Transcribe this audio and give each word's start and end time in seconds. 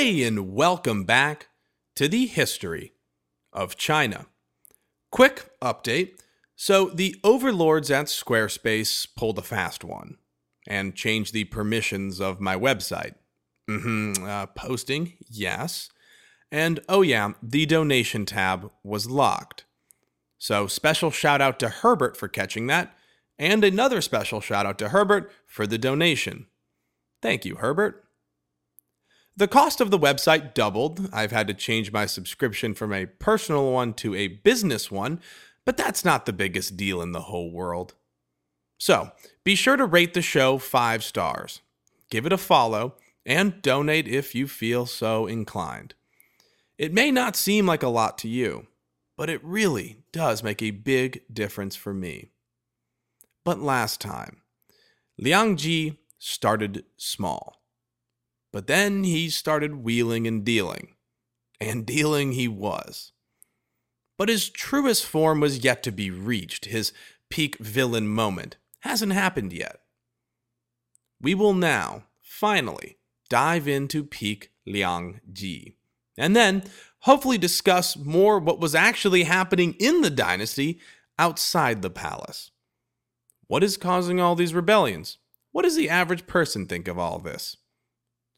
Hey, 0.00 0.22
and 0.22 0.54
welcome 0.54 1.04
back 1.04 1.48
to 1.94 2.08
the 2.08 2.24
history 2.24 2.94
of 3.52 3.76
China. 3.76 4.28
Quick 5.12 5.50
update. 5.60 6.12
So, 6.56 6.86
the 6.86 7.16
overlords 7.22 7.90
at 7.90 8.06
Squarespace 8.06 9.06
pulled 9.14 9.36
a 9.36 9.42
fast 9.42 9.84
one 9.84 10.16
and 10.66 10.94
changed 10.94 11.34
the 11.34 11.44
permissions 11.44 12.18
of 12.18 12.40
my 12.40 12.56
website. 12.56 13.16
Mm-hmm, 13.68 14.24
uh, 14.24 14.46
posting, 14.46 15.18
yes. 15.28 15.90
And 16.50 16.80
oh, 16.88 17.02
yeah, 17.02 17.34
the 17.42 17.66
donation 17.66 18.24
tab 18.24 18.70
was 18.82 19.10
locked. 19.10 19.66
So, 20.38 20.66
special 20.66 21.10
shout 21.10 21.42
out 21.42 21.58
to 21.58 21.68
Herbert 21.68 22.16
for 22.16 22.26
catching 22.26 22.68
that, 22.68 22.96
and 23.38 23.62
another 23.62 24.00
special 24.00 24.40
shout 24.40 24.64
out 24.64 24.78
to 24.78 24.88
Herbert 24.88 25.30
for 25.46 25.66
the 25.66 25.76
donation. 25.76 26.46
Thank 27.20 27.44
you, 27.44 27.56
Herbert. 27.56 28.06
The 29.40 29.48
cost 29.48 29.80
of 29.80 29.90
the 29.90 29.98
website 29.98 30.52
doubled. 30.52 31.08
I've 31.14 31.30
had 31.30 31.46
to 31.46 31.54
change 31.54 31.92
my 31.92 32.04
subscription 32.04 32.74
from 32.74 32.92
a 32.92 33.06
personal 33.06 33.72
one 33.72 33.94
to 33.94 34.14
a 34.14 34.28
business 34.28 34.90
one, 34.90 35.18
but 35.64 35.78
that's 35.78 36.04
not 36.04 36.26
the 36.26 36.34
biggest 36.34 36.76
deal 36.76 37.00
in 37.00 37.12
the 37.12 37.22
whole 37.22 37.50
world. 37.50 37.94
So, 38.76 39.12
be 39.42 39.54
sure 39.54 39.76
to 39.76 39.86
rate 39.86 40.12
the 40.12 40.20
show 40.20 40.58
five 40.58 41.02
stars, 41.02 41.62
give 42.10 42.26
it 42.26 42.34
a 42.34 42.36
follow, 42.36 42.96
and 43.24 43.62
donate 43.62 44.06
if 44.06 44.34
you 44.34 44.46
feel 44.46 44.84
so 44.84 45.26
inclined. 45.26 45.94
It 46.76 46.92
may 46.92 47.10
not 47.10 47.34
seem 47.34 47.64
like 47.64 47.82
a 47.82 47.88
lot 47.88 48.18
to 48.18 48.28
you, 48.28 48.66
but 49.16 49.30
it 49.30 49.42
really 49.42 50.02
does 50.12 50.42
make 50.42 50.60
a 50.60 50.70
big 50.70 51.22
difference 51.32 51.76
for 51.76 51.94
me. 51.94 52.28
But 53.46 53.58
last 53.58 54.02
time, 54.02 54.42
Liang 55.16 55.56
Ji 55.56 55.96
started 56.18 56.84
small. 56.98 57.59
But 58.52 58.66
then 58.66 59.04
he 59.04 59.30
started 59.30 59.84
wheeling 59.84 60.26
and 60.26 60.44
dealing. 60.44 60.94
And 61.60 61.86
dealing 61.86 62.32
he 62.32 62.48
was. 62.48 63.12
But 64.16 64.28
his 64.28 64.50
truest 64.50 65.06
form 65.06 65.40
was 65.40 65.64
yet 65.64 65.82
to 65.84 65.92
be 65.92 66.10
reached. 66.10 66.66
His 66.66 66.92
peak 67.28 67.58
villain 67.58 68.08
moment 68.08 68.56
hasn't 68.80 69.12
happened 69.12 69.52
yet. 69.52 69.80
We 71.20 71.34
will 71.34 71.54
now, 71.54 72.04
finally, 72.20 72.98
dive 73.28 73.68
into 73.68 74.04
peak 74.04 74.50
Liang 74.66 75.20
Ji. 75.32 75.76
And 76.18 76.34
then, 76.34 76.64
hopefully, 77.00 77.38
discuss 77.38 77.96
more 77.96 78.38
what 78.38 78.60
was 78.60 78.74
actually 78.74 79.24
happening 79.24 79.74
in 79.78 80.00
the 80.00 80.10
dynasty 80.10 80.80
outside 81.18 81.82
the 81.82 81.90
palace. 81.90 82.50
What 83.46 83.62
is 83.62 83.76
causing 83.76 84.20
all 84.20 84.34
these 84.34 84.54
rebellions? 84.54 85.18
What 85.52 85.62
does 85.62 85.76
the 85.76 85.90
average 85.90 86.26
person 86.26 86.66
think 86.66 86.88
of 86.88 86.98
all 86.98 87.18
this? 87.18 87.56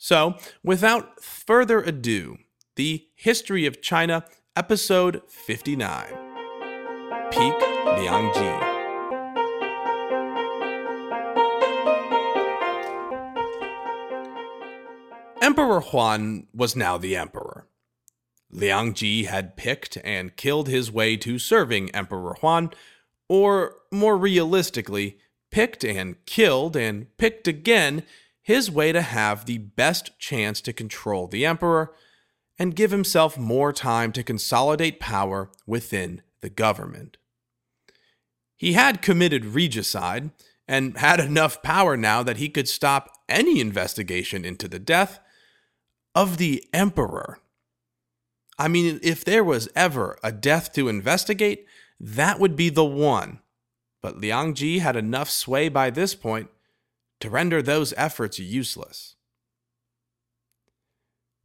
So, 0.05 0.35
without 0.65 1.23
further 1.23 1.81
ado, 1.81 2.39
the 2.75 3.07
History 3.15 3.67
of 3.67 3.81
China, 3.81 4.25
episode 4.57 5.23
59 5.29 6.07
Peak 7.31 7.55
Liangji. 7.55 8.63
Emperor 15.41 15.81
Huan 15.81 16.49
was 16.53 16.75
now 16.75 16.99
the 16.99 17.15
emperor. 17.15 17.69
Liang 18.51 18.95
Ji 18.95 19.27
had 19.27 19.57
picked 19.57 19.99
and 20.03 20.35
killed 20.35 20.67
his 20.67 20.91
way 20.91 21.17
to 21.19 21.39
serving 21.39 21.95
Emperor 21.95 22.35
Huan, 22.41 22.73
or 23.29 23.77
more 23.93 24.19
realistically, 24.19 25.19
picked 25.53 25.85
and 25.85 26.17
killed 26.27 26.77
and 26.77 27.17
picked 27.19 27.47
again 27.47 28.03
his 28.43 28.71
way 28.71 28.93
to 28.93 29.01
have 29.01 29.47
the 29.47 29.59
best 29.59 30.19
chance 30.19 30.61
to 30.61 30.73
control 30.73 31.29
the 31.29 31.47
emperor 31.47 31.95
and 32.59 32.77
give 32.77 32.91
himself 32.91 33.39
more 33.39 33.73
time 33.73 34.13
to 34.13 34.23
consolidate 34.23 35.01
power 35.01 35.51
within 35.67 36.23
the 36.41 36.51
government. 36.51 37.17
He 38.57 38.75
had 38.75 39.03
committed 39.03 39.45
regicide 39.45 40.31
and 40.69 40.97
had 40.99 41.21
enough 41.21 41.63
power 41.63 41.97
now 41.97 42.23
that 42.23 42.37
he 42.37 42.49
could 42.49 42.69
stop 42.69 43.11
any 43.29 43.61
investigation 43.61 44.45
into 44.45 44.69
the 44.69 44.79
death 44.79 45.21
of 46.15 46.37
the 46.37 46.65
emperor. 46.73 47.39
I 48.59 48.69
mean, 48.69 49.01
if 49.03 49.25
there 49.25 49.45
was 49.45 49.69
ever 49.75 50.19
a 50.23 50.31
death 50.31 50.73
to 50.75 50.89
investigate, 50.89 51.67
that 51.99 52.39
would 52.39 52.55
be 52.55 52.69
the 52.69 52.85
one. 52.85 53.41
But 54.03 54.19
Liang 54.19 54.55
Ji 54.55 54.81
had 54.81 54.97
enough 54.97 55.31
sway 55.31 55.69
by 55.69 55.91
this 55.91 56.15
point 56.15 56.51
to 57.23 57.31
render 57.31 57.63
those 57.63 57.95
efforts 57.97 58.39
useless. 58.39 59.15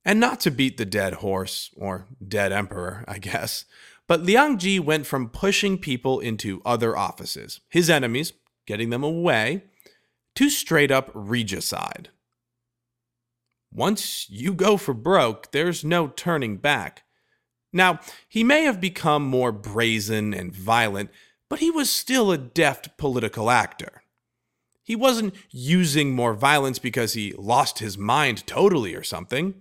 And 0.03 0.19
not 0.19 0.39
to 0.41 0.51
beat 0.51 0.77
the 0.77 0.85
dead 0.85 1.15
horse, 1.15 1.69
or 1.77 2.07
dead 2.25 2.51
emperor, 2.51 3.05
I 3.07 3.19
guess, 3.19 3.65
but 4.07 4.23
Liang 4.23 4.57
Ji 4.57 4.79
went 4.79 5.05
from 5.05 5.29
pushing 5.29 5.77
people 5.77 6.19
into 6.19 6.61
other 6.65 6.97
offices, 6.97 7.59
his 7.69 7.89
enemies, 7.89 8.33
getting 8.65 8.89
them 8.89 9.03
away, 9.03 9.65
to 10.35 10.49
straight 10.49 10.91
up 10.91 11.11
regicide. 11.13 12.09
Once 13.71 14.27
you 14.29 14.53
go 14.53 14.77
for 14.77 14.93
broke, 14.93 15.51
there's 15.51 15.83
no 15.83 16.07
turning 16.07 16.57
back. 16.57 17.03
Now, 17.71 17.99
he 18.27 18.43
may 18.43 18.63
have 18.63 18.81
become 18.81 19.23
more 19.23 19.51
brazen 19.51 20.33
and 20.33 20.51
violent, 20.51 21.11
but 21.49 21.59
he 21.59 21.69
was 21.69 21.89
still 21.91 22.31
a 22.31 22.37
deft 22.37 22.97
political 22.97 23.51
actor. 23.51 24.01
He 24.87 24.95
wasn't 24.95 25.35
using 25.51 26.15
more 26.15 26.33
violence 26.33 26.79
because 26.79 27.11
he 27.11 27.33
lost 27.33 27.79
his 27.79 27.97
mind 27.97 28.47
totally 28.47 28.95
or 28.95 29.03
something. 29.03 29.55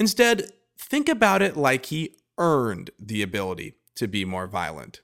Instead, 0.00 0.50
think 0.76 1.08
about 1.08 1.42
it 1.42 1.56
like 1.56 1.86
he 1.86 2.16
earned 2.36 2.90
the 2.98 3.22
ability 3.22 3.76
to 3.94 4.08
be 4.08 4.24
more 4.24 4.48
violent. 4.48 5.00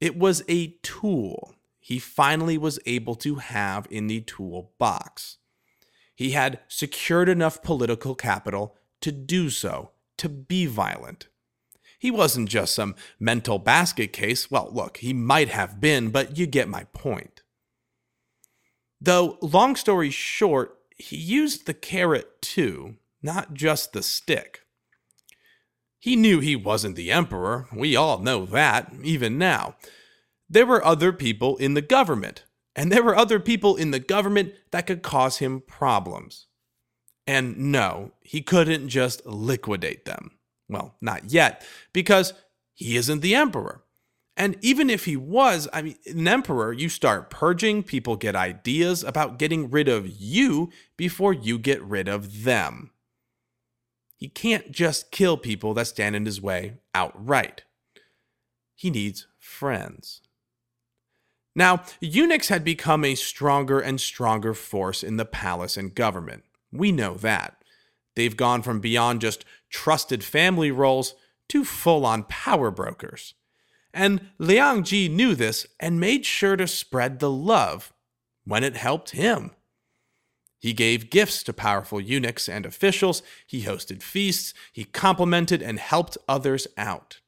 It 0.00 0.16
was 0.16 0.44
a 0.48 0.76
tool 0.84 1.56
he 1.80 1.98
finally 1.98 2.56
was 2.56 2.78
able 2.86 3.16
to 3.16 3.34
have 3.34 3.88
in 3.90 4.06
the 4.06 4.20
toolbox. 4.20 5.38
He 6.14 6.30
had 6.30 6.60
secured 6.68 7.28
enough 7.28 7.64
political 7.64 8.14
capital 8.14 8.76
to 9.00 9.10
do 9.10 9.50
so, 9.50 9.90
to 10.18 10.28
be 10.28 10.66
violent. 10.66 11.26
He 11.98 12.12
wasn't 12.12 12.48
just 12.48 12.76
some 12.76 12.94
mental 13.18 13.58
basket 13.58 14.12
case. 14.12 14.52
Well, 14.52 14.70
look, 14.72 14.98
he 14.98 15.12
might 15.12 15.48
have 15.48 15.80
been, 15.80 16.10
but 16.10 16.38
you 16.38 16.46
get 16.46 16.68
my 16.68 16.84
point. 16.92 17.41
Though, 19.04 19.36
long 19.42 19.74
story 19.74 20.10
short, 20.10 20.78
he 20.96 21.16
used 21.16 21.66
the 21.66 21.74
carrot 21.74 22.40
too, 22.40 22.98
not 23.20 23.52
just 23.52 23.92
the 23.92 24.02
stick. 24.02 24.60
He 25.98 26.14
knew 26.14 26.38
he 26.38 26.54
wasn't 26.54 26.94
the 26.94 27.10
emperor, 27.10 27.66
we 27.74 27.96
all 27.96 28.20
know 28.20 28.46
that, 28.46 28.92
even 29.02 29.38
now. 29.38 29.74
There 30.48 30.66
were 30.66 30.84
other 30.84 31.12
people 31.12 31.56
in 31.56 31.74
the 31.74 31.82
government, 31.82 32.44
and 32.76 32.92
there 32.92 33.02
were 33.02 33.16
other 33.16 33.40
people 33.40 33.74
in 33.74 33.90
the 33.90 33.98
government 33.98 34.52
that 34.70 34.86
could 34.86 35.02
cause 35.02 35.38
him 35.38 35.62
problems. 35.66 36.46
And 37.26 37.56
no, 37.56 38.12
he 38.20 38.40
couldn't 38.40 38.88
just 38.88 39.26
liquidate 39.26 40.04
them. 40.04 40.38
Well, 40.68 40.94
not 41.00 41.32
yet, 41.32 41.66
because 41.92 42.34
he 42.72 42.96
isn't 42.96 43.20
the 43.20 43.34
emperor. 43.34 43.82
And 44.36 44.56
even 44.62 44.88
if 44.88 45.04
he 45.04 45.16
was, 45.16 45.68
I 45.72 45.82
mean, 45.82 45.96
an 46.06 46.26
emperor, 46.26 46.72
you 46.72 46.88
start 46.88 47.28
purging, 47.28 47.82
people 47.82 48.16
get 48.16 48.34
ideas 48.34 49.04
about 49.04 49.38
getting 49.38 49.70
rid 49.70 49.88
of 49.88 50.08
you 50.08 50.70
before 50.96 51.34
you 51.34 51.58
get 51.58 51.82
rid 51.82 52.08
of 52.08 52.44
them. 52.44 52.92
He 54.16 54.28
can't 54.28 54.70
just 54.70 55.10
kill 55.10 55.36
people 55.36 55.74
that 55.74 55.88
stand 55.88 56.16
in 56.16 56.24
his 56.24 56.40
way 56.40 56.78
outright. 56.94 57.64
He 58.74 58.88
needs 58.88 59.26
friends. 59.38 60.22
Now, 61.54 61.82
eunuchs 62.00 62.48
had 62.48 62.64
become 62.64 63.04
a 63.04 63.14
stronger 63.14 63.80
and 63.80 64.00
stronger 64.00 64.54
force 64.54 65.02
in 65.02 65.18
the 65.18 65.26
palace 65.26 65.76
and 65.76 65.94
government. 65.94 66.44
We 66.72 66.90
know 66.90 67.14
that. 67.14 67.62
They've 68.16 68.36
gone 68.36 68.62
from 68.62 68.80
beyond 68.80 69.20
just 69.20 69.44
trusted 69.68 70.24
family 70.24 70.70
roles 70.70 71.14
to 71.50 71.64
full 71.64 72.06
on 72.06 72.24
power 72.24 72.70
brokers. 72.70 73.34
And 73.94 74.30
Liang 74.38 74.84
Ji 74.84 75.08
knew 75.08 75.34
this 75.34 75.66
and 75.78 76.00
made 76.00 76.24
sure 76.24 76.56
to 76.56 76.66
spread 76.66 77.18
the 77.18 77.30
love 77.30 77.92
when 78.44 78.64
it 78.64 78.76
helped 78.76 79.10
him. 79.10 79.52
He 80.58 80.72
gave 80.72 81.10
gifts 81.10 81.42
to 81.44 81.52
powerful 81.52 82.00
eunuchs 82.00 82.48
and 82.48 82.64
officials, 82.64 83.22
he 83.46 83.64
hosted 83.64 84.02
feasts, 84.02 84.54
he 84.72 84.84
complimented 84.84 85.60
and 85.60 85.78
helped 85.78 86.16
others 86.28 86.68
out. 86.76 87.18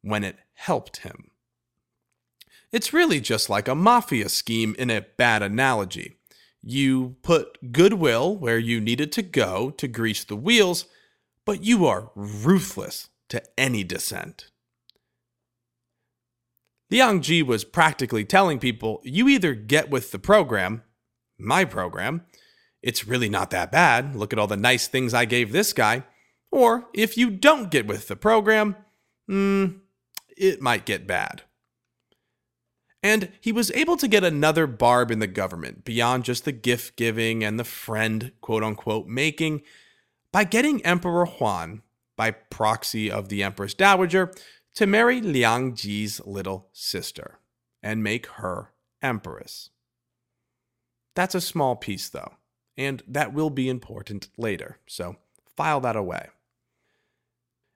When 0.00 0.24
it 0.24 0.38
helped 0.54 0.98
him. 0.98 1.30
It's 2.72 2.92
really 2.92 3.20
just 3.20 3.48
like 3.48 3.68
a 3.68 3.74
mafia 3.74 4.28
scheme 4.28 4.74
in 4.78 4.90
a 4.90 5.06
bad 5.16 5.42
analogy. 5.42 6.16
You 6.62 7.16
put 7.22 7.72
goodwill 7.72 8.36
where 8.36 8.58
you 8.58 8.80
needed 8.80 9.12
to 9.12 9.22
go 9.22 9.70
to 9.70 9.88
grease 9.88 10.24
the 10.24 10.36
wheels, 10.36 10.86
but 11.44 11.62
you 11.62 11.86
are 11.86 12.10
ruthless 12.14 13.08
to 13.28 13.42
any 13.58 13.84
dissent. 13.84 14.50
Liang 16.90 17.20
Ji 17.20 17.42
was 17.42 17.64
practically 17.64 18.24
telling 18.24 18.58
people 18.58 19.00
you 19.04 19.28
either 19.28 19.54
get 19.54 19.90
with 19.90 20.10
the 20.10 20.18
program, 20.18 20.82
my 21.38 21.64
program, 21.64 22.22
it's 22.82 23.06
really 23.06 23.28
not 23.28 23.50
that 23.50 23.72
bad. 23.72 24.14
Look 24.14 24.32
at 24.32 24.38
all 24.38 24.46
the 24.46 24.56
nice 24.56 24.86
things 24.86 25.12
I 25.12 25.24
gave 25.24 25.52
this 25.52 25.72
guy. 25.72 26.04
Or 26.50 26.88
if 26.94 27.16
you 27.18 27.30
don't 27.30 27.70
get 27.70 27.86
with 27.86 28.08
the 28.08 28.16
program, 28.16 28.76
hmm, 29.26 29.66
it 30.36 30.62
might 30.62 30.86
get 30.86 31.06
bad. 31.06 31.42
And 33.02 33.30
he 33.40 33.52
was 33.52 33.70
able 33.72 33.96
to 33.96 34.08
get 34.08 34.24
another 34.24 34.66
barb 34.66 35.10
in 35.10 35.18
the 35.18 35.26
government 35.26 35.84
beyond 35.84 36.24
just 36.24 36.44
the 36.44 36.52
gift 36.52 36.96
giving 36.96 37.44
and 37.44 37.58
the 37.58 37.64
friend, 37.64 38.32
quote 38.40 38.64
unquote, 38.64 39.06
making 39.06 39.62
by 40.32 40.44
getting 40.44 40.84
Emperor 40.84 41.24
Huan, 41.24 41.82
by 42.16 42.32
proxy 42.32 43.10
of 43.10 43.28
the 43.28 43.42
Empress 43.42 43.72
Dowager, 43.74 44.32
to 44.78 44.86
marry 44.86 45.20
Liang 45.20 45.74
Ji's 45.74 46.20
little 46.24 46.68
sister 46.72 47.40
and 47.82 48.00
make 48.00 48.26
her 48.26 48.70
empress. 49.02 49.70
That's 51.16 51.34
a 51.34 51.40
small 51.40 51.74
piece, 51.74 52.08
though, 52.08 52.34
and 52.76 53.02
that 53.08 53.32
will 53.32 53.50
be 53.50 53.68
important 53.68 54.28
later, 54.38 54.78
so 54.86 55.16
file 55.56 55.80
that 55.80 55.96
away. 55.96 56.28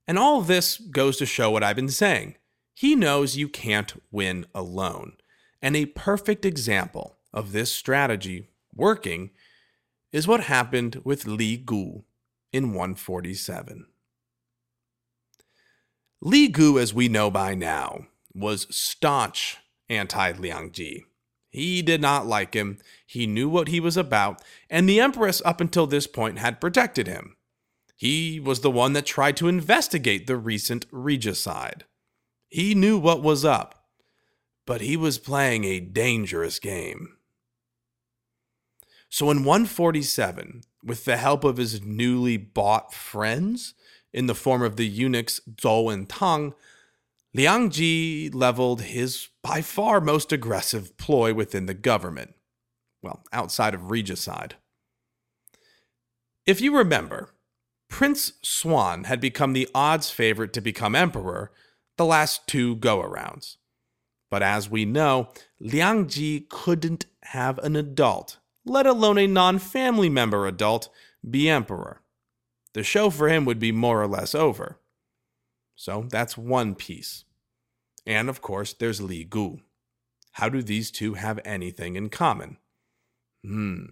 And 0.07 0.17
all 0.17 0.43
this 0.43 0.79
goes 0.79 1.17
to 1.17 1.27
show 1.27 1.51
what 1.51 1.65
I've 1.65 1.75
been 1.75 1.89
saying. 1.89 2.37
He 2.73 2.95
knows 2.95 3.37
you 3.37 3.49
can't 3.49 4.01
win 4.13 4.47
alone. 4.55 5.15
And 5.61 5.75
a 5.75 5.87
perfect 5.87 6.45
example 6.45 7.17
of 7.33 7.51
this 7.51 7.73
strategy 7.73 8.51
working 8.73 9.31
is 10.13 10.29
what 10.29 10.45
happened 10.45 11.01
with 11.03 11.27
Li 11.27 11.57
Gu 11.57 12.05
in 12.53 12.75
147. 12.75 13.87
Li 16.25 16.47
Gu, 16.47 16.79
as 16.79 16.95
we 16.95 17.09
know 17.09 17.33
by 17.33 17.53
now, 17.53 18.07
was 18.33 18.69
staunch 18.71 19.57
anti 19.89 20.31
Liang 20.31 20.71
Ji. 20.71 21.05
He 21.51 21.83
did 21.83 22.01
not 22.01 22.29
like 22.29 22.55
him, 22.55 22.79
he 23.05 23.27
knew 23.27 23.49
what 23.49 23.67
he 23.67 23.81
was 23.81 23.97
about, 23.97 24.41
and 24.71 24.89
the 24.89 25.01
Empress 25.01 25.43
up 25.45 25.61
until 25.61 25.89
this 25.89 26.07
point 26.07 26.39
had 26.39 26.61
protected 26.61 27.09
him. 27.09 27.37
He 27.97 28.39
was 28.39 28.61
the 28.61 28.71
one 28.71 28.93
that 28.93 29.05
tried 29.05 29.37
to 29.39 29.49
investigate 29.49 30.29
the 30.29 30.37
recent 30.37 30.87
regicide. 30.93 31.87
He 32.49 32.73
knew 32.77 32.99
what 32.99 33.21
was 33.21 33.45
up, 33.45 33.87
but 34.65 34.81
he 34.81 34.97
was 34.97 35.19
playing 35.19 35.65
a 35.65 35.81
dangerous 35.81 36.61
game. 36.61 37.17
So 39.11 39.29
in 39.29 39.39
147, 39.45 40.63
with 40.85 41.05
the 41.05 41.17
help 41.17 41.43
of 41.43 41.57
his 41.57 41.83
newly 41.83 42.37
bought 42.37 42.95
friends, 42.95 43.75
in 44.13 44.27
the 44.27 44.35
form 44.35 44.63
of 44.63 44.77
the 44.77 44.87
eunuchs 44.87 45.41
Zhou 45.57 45.93
and 45.93 46.09
Tang, 46.09 46.55
Liang 47.35 47.71
Ji 47.71 48.31
leveled 48.31 48.83
his 48.83 49.29
by 49.43 49.63
far 49.63 50.01
most 50.01 50.33
aggressive 50.33 50.97
ploy 50.99 51.33
within 51.33 51.67
the 51.67 51.75
government. 51.75 52.35
Well, 53.03 53.25
outside 53.33 53.75
of 53.75 53.91
regicide. 53.91 54.57
If 56.47 56.61
you 56.61 56.77
remember, 56.77 57.31
Prince 57.89 58.35
Suan 58.43 59.05
had 59.05 59.21
become 59.21 59.53
the 59.53 59.69
odds 59.75 60.11
favorite 60.11 60.53
to 60.55 60.61
become 60.61 60.95
emperor 60.95 61.53
the 61.97 62.05
last 62.05 62.47
two 62.47 62.77
go 62.77 63.03
arounds. 63.03 63.57
But 64.31 64.43
as 64.43 64.71
we 64.71 64.85
know, 64.85 65.29
Liang 65.61 66.09
Ji 66.09 66.47
couldn't 66.49 67.07
have 67.25 67.59
an 67.59 67.77
adult, 67.77 68.39
let 68.65 68.87
alone 68.87 69.19
a 69.19 69.27
non 69.27 69.59
family 69.59 70.09
member 70.09 70.47
adult, 70.47 70.89
be 71.29 71.49
emperor 71.49 72.02
the 72.75 72.83
show 72.83 73.11
for 73.11 73.29
him 73.29 73.45
would 73.45 73.59
be 73.59 73.73
more 73.73 74.03
or 74.03 74.07
less 74.07 74.35
over. 74.35 74.79
So 75.77 76.07
that's 76.09 76.37
one 76.37 76.75
piece. 76.75 77.25
And 78.07 78.29
of 78.29 78.43
course, 78.43 78.73
there's 78.73 79.01
Li 79.01 79.25
Gu. 79.25 79.59
How 80.33 80.49
do 80.49 80.63
these 80.63 80.91
two 80.91 81.15
have 81.15 81.41
anything 81.45 81.97
in 81.97 82.09
common? 82.09 82.57
Hmm. 83.45 83.85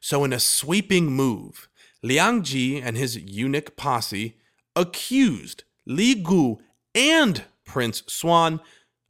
So, 0.00 0.24
in 0.24 0.32
a 0.32 0.40
sweeping 0.40 1.06
move, 1.06 1.68
Liang 2.02 2.42
Ji 2.42 2.80
and 2.80 2.96
his 2.96 3.16
eunuch 3.16 3.76
posse 3.76 4.38
accused 4.76 5.64
Li 5.86 6.14
Gu 6.14 6.58
and 6.94 7.44
Prince 7.64 8.02
Xuan 8.02 8.60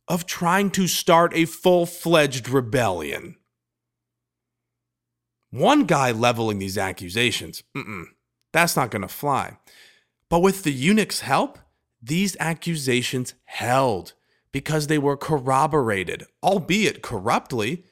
of 0.09 0.27
trying 0.27 0.71
to 0.73 0.87
start 0.87 1.35
a 1.35 1.45
full 1.45 1.87
fledged 1.87 2.49
rebellion. 2.49 3.37
One 5.51 5.85
guy 5.85 6.11
leveling 6.11 6.59
these 6.59 6.79
accusations, 6.79 7.63
that's 8.55 8.77
not 8.77 8.91
going 8.91 9.03
to 9.03 9.09
fly. 9.09 9.59
But 10.31 10.41
with 10.41 10.63
the 10.63 10.73
eunuch's 10.73 11.21
help, 11.21 11.59
these 12.01 12.37
accusations 12.39 13.35
held 13.45 14.13
because 14.53 14.87
they 14.87 14.99
were 14.99 15.17
corroborated, 15.17 16.25
albeit 16.41 17.03
corruptly. 17.03 17.85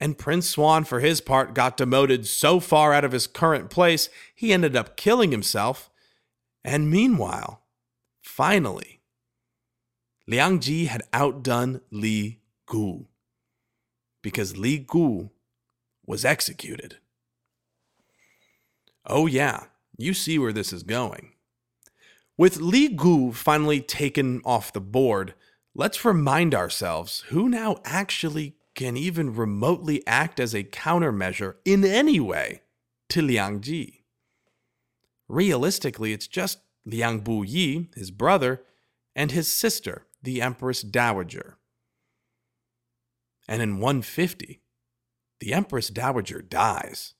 And 0.00 0.18
Prince 0.18 0.48
Suan, 0.48 0.82
for 0.82 0.98
his 0.98 1.20
part, 1.20 1.54
got 1.54 1.76
demoted 1.76 2.26
so 2.26 2.58
far 2.58 2.92
out 2.92 3.04
of 3.04 3.12
his 3.12 3.28
current 3.28 3.70
place, 3.70 4.08
he 4.34 4.52
ended 4.52 4.74
up 4.74 4.96
killing 4.96 5.30
himself. 5.30 5.90
And 6.64 6.90
meanwhile, 6.90 7.62
finally, 8.20 9.00
Liang 10.26 10.58
Ji 10.58 10.86
had 10.86 11.02
outdone 11.12 11.82
Li 11.92 12.40
Gu 12.66 13.06
because 14.22 14.56
Li 14.56 14.78
Gu 14.78 15.30
was 16.04 16.24
executed. 16.24 16.96
Oh, 19.08 19.26
yeah, 19.26 19.64
you 19.96 20.12
see 20.12 20.38
where 20.38 20.52
this 20.52 20.72
is 20.72 20.82
going. 20.82 21.32
With 22.36 22.58
Li 22.58 22.88
Gu 22.88 23.32
finally 23.32 23.80
taken 23.80 24.42
off 24.44 24.72
the 24.72 24.80
board, 24.80 25.34
let's 25.74 26.04
remind 26.04 26.54
ourselves 26.54 27.24
who 27.28 27.48
now 27.48 27.78
actually 27.84 28.56
can 28.74 28.96
even 28.96 29.34
remotely 29.34 30.06
act 30.06 30.38
as 30.38 30.54
a 30.54 30.62
countermeasure 30.62 31.54
in 31.64 31.84
any 31.84 32.20
way 32.20 32.62
to 33.08 33.22
Liang 33.22 33.62
Ji. 33.62 34.04
Realistically, 35.26 36.12
it's 36.12 36.28
just 36.28 36.60
Liang 36.84 37.20
Bu 37.20 37.42
Yi, 37.42 37.88
his 37.96 38.10
brother, 38.10 38.62
and 39.16 39.32
his 39.32 39.52
sister, 39.52 40.06
the 40.22 40.40
Empress 40.40 40.82
Dowager. 40.82 41.58
And 43.48 43.62
in 43.62 43.80
150, 43.80 44.60
the 45.40 45.52
Empress 45.52 45.88
Dowager 45.88 46.42
dies. 46.42 47.14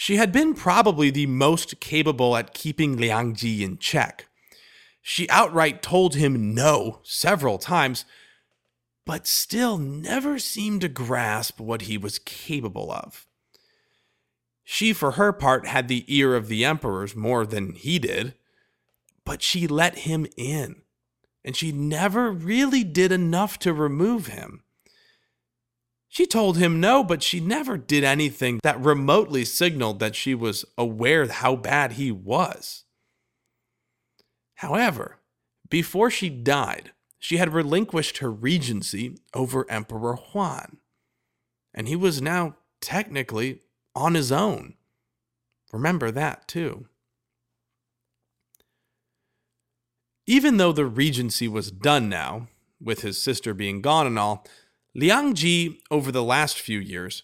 She 0.00 0.14
had 0.14 0.30
been 0.30 0.54
probably 0.54 1.10
the 1.10 1.26
most 1.26 1.80
capable 1.80 2.36
at 2.36 2.54
keeping 2.54 2.96
Liang 2.96 3.34
Ji 3.34 3.64
in 3.64 3.78
check. 3.78 4.28
She 5.02 5.28
outright 5.28 5.82
told 5.82 6.14
him 6.14 6.54
no 6.54 7.00
several 7.02 7.58
times, 7.58 8.04
but 9.04 9.26
still 9.26 9.76
never 9.76 10.38
seemed 10.38 10.82
to 10.82 10.88
grasp 10.88 11.58
what 11.58 11.82
he 11.82 11.98
was 11.98 12.20
capable 12.20 12.92
of. 12.92 13.26
She, 14.62 14.92
for 14.92 15.12
her 15.12 15.32
part, 15.32 15.66
had 15.66 15.88
the 15.88 16.04
ear 16.06 16.36
of 16.36 16.46
the 16.46 16.64
emperors 16.64 17.16
more 17.16 17.44
than 17.44 17.72
he 17.72 17.98
did, 17.98 18.34
but 19.24 19.42
she 19.42 19.66
let 19.66 19.98
him 19.98 20.28
in, 20.36 20.82
and 21.44 21.56
she 21.56 21.72
never 21.72 22.30
really 22.30 22.84
did 22.84 23.10
enough 23.10 23.58
to 23.58 23.72
remove 23.72 24.28
him. 24.28 24.62
She 26.08 26.26
told 26.26 26.56
him 26.56 26.80
no, 26.80 27.04
but 27.04 27.22
she 27.22 27.38
never 27.38 27.76
did 27.76 28.02
anything 28.02 28.60
that 28.62 28.80
remotely 28.80 29.44
signaled 29.44 30.00
that 30.00 30.16
she 30.16 30.34
was 30.34 30.64
aware 30.76 31.28
how 31.28 31.54
bad 31.54 31.92
he 31.92 32.10
was. 32.10 32.84
However, 34.56 35.18
before 35.68 36.10
she 36.10 36.30
died, 36.30 36.92
she 37.18 37.36
had 37.36 37.52
relinquished 37.52 38.18
her 38.18 38.30
regency 38.30 39.18
over 39.34 39.70
Emperor 39.70 40.14
Huan, 40.14 40.78
and 41.74 41.88
he 41.88 41.96
was 41.96 42.22
now 42.22 42.56
technically 42.80 43.60
on 43.94 44.14
his 44.14 44.32
own. 44.32 44.74
Remember 45.72 46.10
that 46.10 46.48
too. 46.48 46.86
Even 50.26 50.56
though 50.56 50.72
the 50.72 50.86
regency 50.86 51.48
was 51.48 51.70
done 51.70 52.08
now, 52.08 52.48
with 52.80 53.00
his 53.00 53.20
sister 53.20 53.52
being 53.54 53.80
gone 53.80 54.06
and 54.06 54.18
all, 54.18 54.46
Liang 54.98 55.32
Ji, 55.34 55.80
over 55.92 56.10
the 56.10 56.24
last 56.24 56.58
few 56.58 56.80
years, 56.80 57.22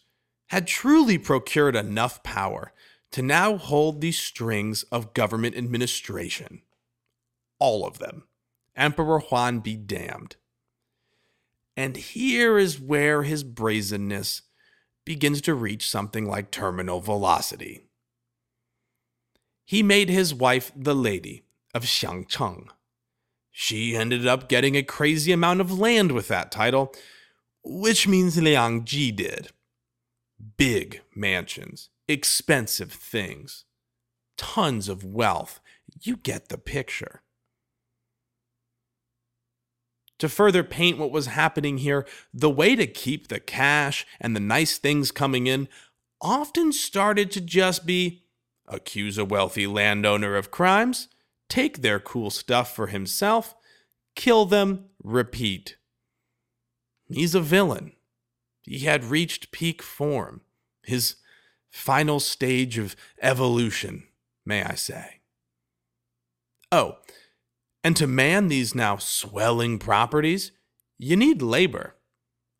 had 0.51 0.69
truly 0.69 1.19
procured 1.19 1.75
enough 1.75 2.23
power 2.23 2.73
to 3.11 3.21
now 3.21 3.57
hold 3.57 4.01
the 4.01 4.13
strings 4.13 4.85
of 4.93 5.13
government 5.13 5.57
administration. 5.57 6.63
All 7.59 7.85
of 7.85 7.99
them. 7.99 8.29
Emperor 8.77 9.19
Huan 9.19 9.59
be 9.59 9.75
damned. 9.75 10.37
And 11.77 11.97
here 11.97 12.59
is 12.59 12.79
where 12.79 13.25
his 13.25 13.43
brazenness 13.43 14.43
begins 15.05 15.41
to 15.41 15.53
reach 15.53 15.91
something 15.91 16.29
like 16.29 16.53
terminal 16.53 17.01
velocity. 17.01 17.81
He 19.65 19.83
made 19.83 20.09
his 20.11 20.33
wife 20.33 20.71
the 20.77 20.95
lady 20.95 21.43
of 21.75 21.83
Xiangcheng. 21.83 22.69
She 23.51 23.97
ended 23.97 24.29
up 24.29 24.49
getting 24.49 24.77
a 24.77 24.85
crazy 24.85 25.33
amount 25.33 25.61
of 25.61 25.77
land 25.77 26.13
with 26.13 26.29
that 26.29 26.53
title, 26.53 26.95
which 27.65 28.07
means 28.07 28.41
Liang 28.41 28.85
Ji 28.85 29.11
did. 29.13 29.49
Big 30.57 31.01
mansions, 31.15 31.91
expensive 32.07 32.93
things, 32.93 33.65
tons 34.37 34.89
of 34.89 35.05
wealth. 35.05 35.61
You 36.03 36.17
get 36.17 36.49
the 36.49 36.59
picture. 36.59 37.23
To 40.19 40.29
further 40.29 40.63
paint 40.63 40.99
what 40.99 41.11
was 41.11 41.27
happening 41.27 41.79
here, 41.79 42.07
the 42.33 42.51
way 42.51 42.77
to 42.77 42.87
keep 42.87 43.29
the 43.29 43.41
cash 43.41 44.07
and 44.21 44.35
the 44.35 44.41
nice 44.41 44.79
things 44.79 45.11
coming 45.11 45.47
in 45.47 45.69
often 46.21 46.73
started 46.73 47.31
to 47.33 47.41
just 47.41 47.85
be 47.85 48.25
accuse 48.67 49.19
a 49.19 49.25
wealthy 49.25 49.67
landowner 49.67 50.37
of 50.37 50.51
crimes, 50.51 51.09
take 51.49 51.83
their 51.83 52.01
cool 52.01 52.31
stuff 52.31 52.75
for 52.75 52.87
himself, 52.89 53.55
kill 54.15 54.47
them, 54.47 54.87
repeat. 55.03 55.77
He's 57.15 57.37
a 57.37 57.41
villain. 57.41 57.93
He 58.63 58.81
had 58.81 59.05
reached 59.05 59.53
peak 59.53 59.83
form, 59.83 60.41
his 60.83 61.15
final 61.71 62.19
stage 62.19 62.77
of 62.77 62.97
evolution, 63.23 64.05
may 64.45 64.65
I 64.65 64.75
say. 64.75 65.21
Oh, 66.73 66.99
and 67.85 67.97
to 67.97 68.09
man 68.09 68.49
these 68.49 68.75
now 68.75 68.97
swelling 68.97 69.79
properties, 69.79 70.51
you 70.99 71.15
need 71.15 71.41
labor. 71.41 71.95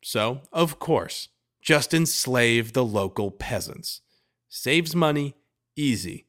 So, 0.01 0.41
of 0.53 0.79
course, 0.79 1.27
just 1.61 1.93
enslave 1.93 2.71
the 2.71 2.85
local 2.85 3.31
peasants. 3.31 4.01
Saves 4.47 4.95
money, 4.95 5.35
easy. 5.75 6.27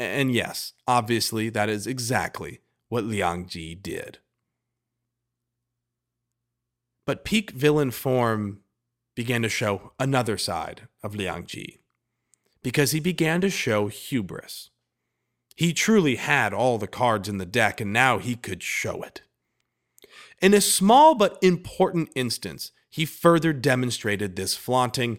And 0.00 0.32
yes, 0.32 0.72
obviously, 0.88 1.50
that 1.50 1.68
is 1.68 1.86
exactly 1.86 2.60
what 2.88 3.04
Liang 3.04 3.46
Ji 3.46 3.76
did. 3.76 4.18
But 7.06 7.24
peak 7.24 7.52
villain 7.52 7.92
form 7.92 8.60
began 9.14 9.40
to 9.42 9.48
show 9.48 9.92
another 9.98 10.36
side 10.36 10.88
of 11.02 11.14
Liang 11.14 11.46
Ji, 11.46 11.80
because 12.62 12.90
he 12.90 13.00
began 13.00 13.40
to 13.40 13.48
show 13.48 13.86
hubris. 13.86 14.70
He 15.56 15.72
truly 15.72 16.16
had 16.16 16.52
all 16.52 16.76
the 16.76 16.86
cards 16.86 17.28
in 17.28 17.38
the 17.38 17.46
deck, 17.46 17.80
and 17.80 17.92
now 17.92 18.18
he 18.18 18.34
could 18.34 18.62
show 18.62 19.02
it. 19.02 19.22
In 20.42 20.52
a 20.52 20.60
small 20.60 21.14
but 21.14 21.38
important 21.40 22.10
instance, 22.14 22.72
he 22.90 23.06
further 23.06 23.52
demonstrated 23.54 24.36
this 24.36 24.54
flaunting, 24.54 25.18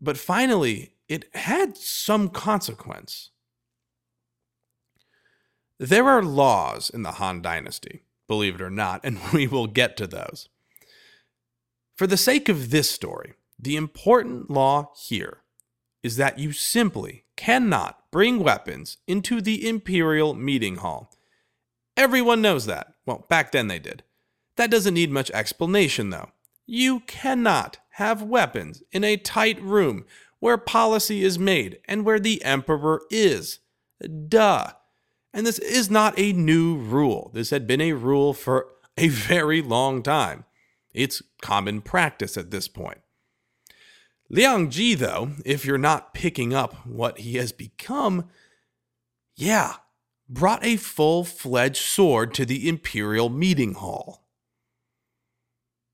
but 0.00 0.16
finally, 0.16 0.92
it 1.08 1.24
had 1.34 1.76
some 1.76 2.28
consequence. 2.28 3.30
There 5.78 6.08
are 6.08 6.22
laws 6.22 6.90
in 6.90 7.02
the 7.02 7.12
Han 7.12 7.40
Dynasty, 7.40 8.02
believe 8.26 8.56
it 8.56 8.60
or 8.60 8.70
not, 8.70 9.00
and 9.02 9.18
we 9.32 9.46
will 9.46 9.66
get 9.66 9.96
to 9.96 10.06
those. 10.06 10.48
For 11.98 12.06
the 12.06 12.16
sake 12.16 12.48
of 12.48 12.70
this 12.70 12.88
story, 12.88 13.34
the 13.58 13.74
important 13.74 14.48
law 14.48 14.92
here 14.96 15.38
is 16.04 16.16
that 16.16 16.38
you 16.38 16.52
simply 16.52 17.24
cannot 17.34 18.08
bring 18.12 18.38
weapons 18.38 18.98
into 19.08 19.40
the 19.40 19.68
Imperial 19.68 20.32
Meeting 20.32 20.76
Hall. 20.76 21.12
Everyone 21.96 22.40
knows 22.40 22.66
that. 22.66 22.94
Well, 23.04 23.26
back 23.28 23.50
then 23.50 23.66
they 23.66 23.80
did. 23.80 24.04
That 24.54 24.70
doesn't 24.70 24.94
need 24.94 25.10
much 25.10 25.32
explanation, 25.32 26.10
though. 26.10 26.30
You 26.66 27.00
cannot 27.00 27.78
have 27.94 28.22
weapons 28.22 28.84
in 28.92 29.02
a 29.02 29.16
tight 29.16 29.60
room 29.60 30.04
where 30.38 30.56
policy 30.56 31.24
is 31.24 31.36
made 31.36 31.80
and 31.86 32.04
where 32.04 32.20
the 32.20 32.44
Emperor 32.44 33.02
is. 33.10 33.58
Duh. 34.28 34.70
And 35.34 35.44
this 35.44 35.58
is 35.58 35.90
not 35.90 36.16
a 36.16 36.32
new 36.32 36.76
rule. 36.76 37.32
This 37.34 37.50
had 37.50 37.66
been 37.66 37.80
a 37.80 37.94
rule 37.94 38.34
for 38.34 38.68
a 38.96 39.08
very 39.08 39.60
long 39.60 40.04
time. 40.04 40.44
It's 40.98 41.22
common 41.40 41.80
practice 41.80 42.36
at 42.36 42.50
this 42.50 42.66
point. 42.66 42.98
Liang 44.28 44.68
Ji, 44.68 44.96
though, 44.96 45.30
if 45.46 45.64
you're 45.64 45.78
not 45.78 46.12
picking 46.12 46.52
up 46.52 46.84
what 46.84 47.20
he 47.20 47.36
has 47.36 47.52
become, 47.52 48.28
yeah, 49.36 49.74
brought 50.28 50.64
a 50.64 50.76
full 50.76 51.22
fledged 51.22 51.82
sword 51.82 52.34
to 52.34 52.44
the 52.44 52.68
Imperial 52.68 53.28
Meeting 53.28 53.74
Hall. 53.74 54.26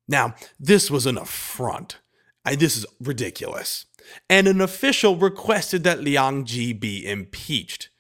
Now, 0.09 0.37
this 0.59 0.91
was 0.91 1.05
an 1.05 1.19
affront. 1.19 1.99
I, 2.43 2.55
this 2.55 2.75
is 2.75 2.87
ridiculous. 2.99 3.85
And 4.31 4.49
an 4.49 4.63
official 4.63 5.17
requested 5.17 5.85
that 5.85 6.01
Liang 6.01 6.47
Ji 6.47 6.73
be 6.73 7.07
impeached, 7.07 7.91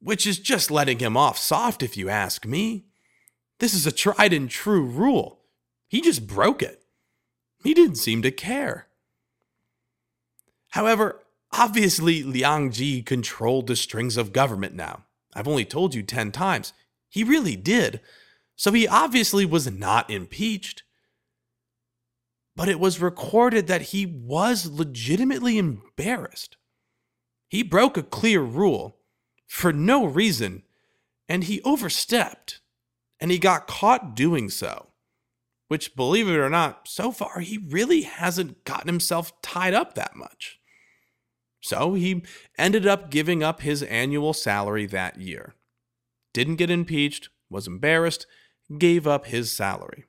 which 0.00 0.26
is 0.26 0.38
just 0.38 0.70
letting 0.70 0.98
him 0.98 1.16
off 1.16 1.38
soft, 1.38 1.82
if 1.82 1.96
you 1.96 2.10
ask 2.10 2.44
me. 2.44 2.84
This 3.58 3.72
is 3.72 3.86
a 3.86 3.92
tried 3.92 4.34
and 4.34 4.50
true 4.50 4.84
rule. 4.84 5.41
He 5.92 6.00
just 6.00 6.26
broke 6.26 6.62
it. 6.62 6.82
He 7.62 7.74
didn't 7.74 7.96
seem 7.96 8.22
to 8.22 8.30
care. 8.30 8.86
However, 10.70 11.20
obviously, 11.52 12.22
Liang 12.22 12.70
Ji 12.70 13.02
controlled 13.02 13.66
the 13.66 13.76
strings 13.76 14.16
of 14.16 14.32
government 14.32 14.74
now. 14.74 15.04
I've 15.34 15.46
only 15.46 15.66
told 15.66 15.94
you 15.94 16.02
10 16.02 16.32
times. 16.32 16.72
He 17.10 17.22
really 17.22 17.56
did. 17.56 18.00
So 18.56 18.72
he 18.72 18.88
obviously 18.88 19.44
was 19.44 19.70
not 19.70 20.08
impeached. 20.08 20.82
But 22.56 22.70
it 22.70 22.80
was 22.80 22.98
recorded 22.98 23.66
that 23.66 23.82
he 23.92 24.06
was 24.06 24.70
legitimately 24.70 25.58
embarrassed. 25.58 26.56
He 27.50 27.62
broke 27.62 27.98
a 27.98 28.02
clear 28.02 28.40
rule 28.40 28.96
for 29.46 29.74
no 29.74 30.06
reason, 30.06 30.62
and 31.28 31.44
he 31.44 31.60
overstepped, 31.66 32.60
and 33.20 33.30
he 33.30 33.38
got 33.38 33.66
caught 33.66 34.16
doing 34.16 34.48
so 34.48 34.91
which, 35.72 35.96
believe 35.96 36.28
it 36.28 36.36
or 36.36 36.50
not, 36.50 36.86
so 36.86 37.10
far 37.10 37.40
he 37.40 37.56
really 37.56 38.02
hasn't 38.02 38.62
gotten 38.62 38.88
himself 38.88 39.40
tied 39.40 39.72
up 39.72 39.94
that 39.94 40.14
much. 40.14 40.60
So 41.62 41.94
he 41.94 42.24
ended 42.58 42.86
up 42.86 43.10
giving 43.10 43.42
up 43.42 43.62
his 43.62 43.82
annual 43.82 44.34
salary 44.34 44.84
that 44.84 45.18
year. 45.18 45.54
Didn't 46.34 46.56
get 46.56 46.68
impeached, 46.68 47.30
was 47.48 47.66
embarrassed, 47.66 48.26
gave 48.76 49.06
up 49.06 49.24
his 49.24 49.50
salary. 49.50 50.04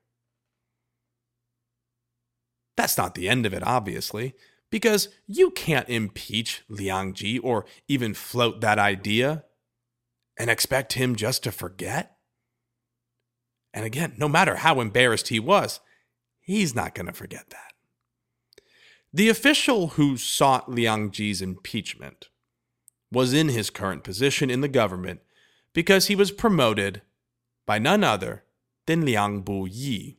That's 2.75 2.98
not 2.98 3.15
the 3.15 3.29
end 3.29 3.46
of 3.46 3.53
it, 3.53 3.65
obviously, 3.65 4.34
because 4.70 5.08
you 5.27 5.50
can't 5.50 5.88
impeach 5.88 6.63
Liang 6.67 7.13
Ji 7.13 7.39
or 7.39 7.65
even 7.88 8.13
float 8.13 8.60
that 8.60 8.79
idea 8.79 9.46
and 10.38 10.50
expect 10.50 10.91
him 10.91 11.15
just 11.15 11.41
to 11.43 11.53
forget. 11.53 12.12
And 13.74 13.86
again, 13.86 14.13
no 14.18 14.27
matter 14.27 14.58
how 14.58 14.80
embarrassed 14.80 15.30
he 15.30 15.39
was, 15.39 15.80
he's 16.39 16.75
not 16.75 16.94
going 16.94 17.08
to 17.08 17.13
forget 17.13 17.50
that. 17.50 17.74
The 19.12 19.30
official 19.30 19.89
who 19.89 20.18
sought 20.18 20.72
Liang 20.72 21.12
Ji's 21.12 21.42
impeachment 21.42 22.30
was 23.12 23.34
in 23.34 23.50
his 23.50 23.70
current 23.70 24.03
position 24.03 24.50
in 24.50 24.62
the 24.62 24.68
government 24.68 25.22
because 25.74 26.08
he 26.08 26.15
was 26.15 26.32
promoted 26.32 27.01
by 27.65 27.80
none 27.80 28.03
other 28.03 28.44
than 28.86 29.06
Liang 29.06 29.42
Bu 29.42 29.68
Yi, 29.68 30.18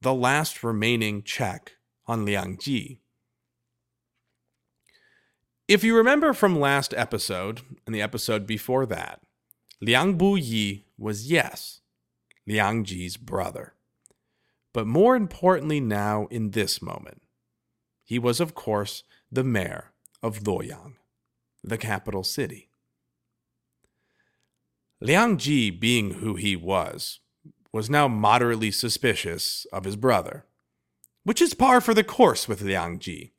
the 0.00 0.14
last 0.14 0.62
remaining 0.62 1.22
check 1.22 1.72
on 2.06 2.24
Liang 2.24 2.58
Ji. 2.58 3.00
If 5.66 5.82
you 5.82 5.96
remember 5.96 6.32
from 6.32 6.60
last 6.60 6.92
episode 6.96 7.62
and 7.86 7.94
the 7.94 8.02
episode 8.02 8.46
before 8.46 8.86
that, 8.86 9.20
Liang 9.80 10.16
Bu 10.16 10.36
Yi 10.36 10.86
was, 10.98 11.30
yes, 11.30 11.80
Liang 12.46 12.84
Ji's 12.84 13.16
brother. 13.16 13.74
But 14.72 14.86
more 14.86 15.16
importantly, 15.16 15.80
now 15.80 16.26
in 16.30 16.50
this 16.50 16.82
moment, 16.82 17.22
he 18.02 18.18
was, 18.18 18.40
of 18.40 18.54
course, 18.54 19.04
the 19.30 19.44
mayor 19.44 19.92
of 20.22 20.40
Luoyang, 20.40 20.94
the 21.62 21.78
capital 21.78 22.24
city. 22.24 22.68
Liang 25.00 25.38
Ji, 25.38 25.70
being 25.70 26.14
who 26.14 26.34
he 26.34 26.56
was, 26.56 27.20
was 27.72 27.90
now 27.90 28.08
moderately 28.08 28.70
suspicious 28.70 29.66
of 29.72 29.84
his 29.84 29.96
brother, 29.96 30.46
which 31.24 31.42
is 31.42 31.54
par 31.54 31.80
for 31.80 31.94
the 31.94 32.04
course 32.04 32.48
with 32.48 32.62
Liang 32.62 32.98
Ji. 32.98 33.32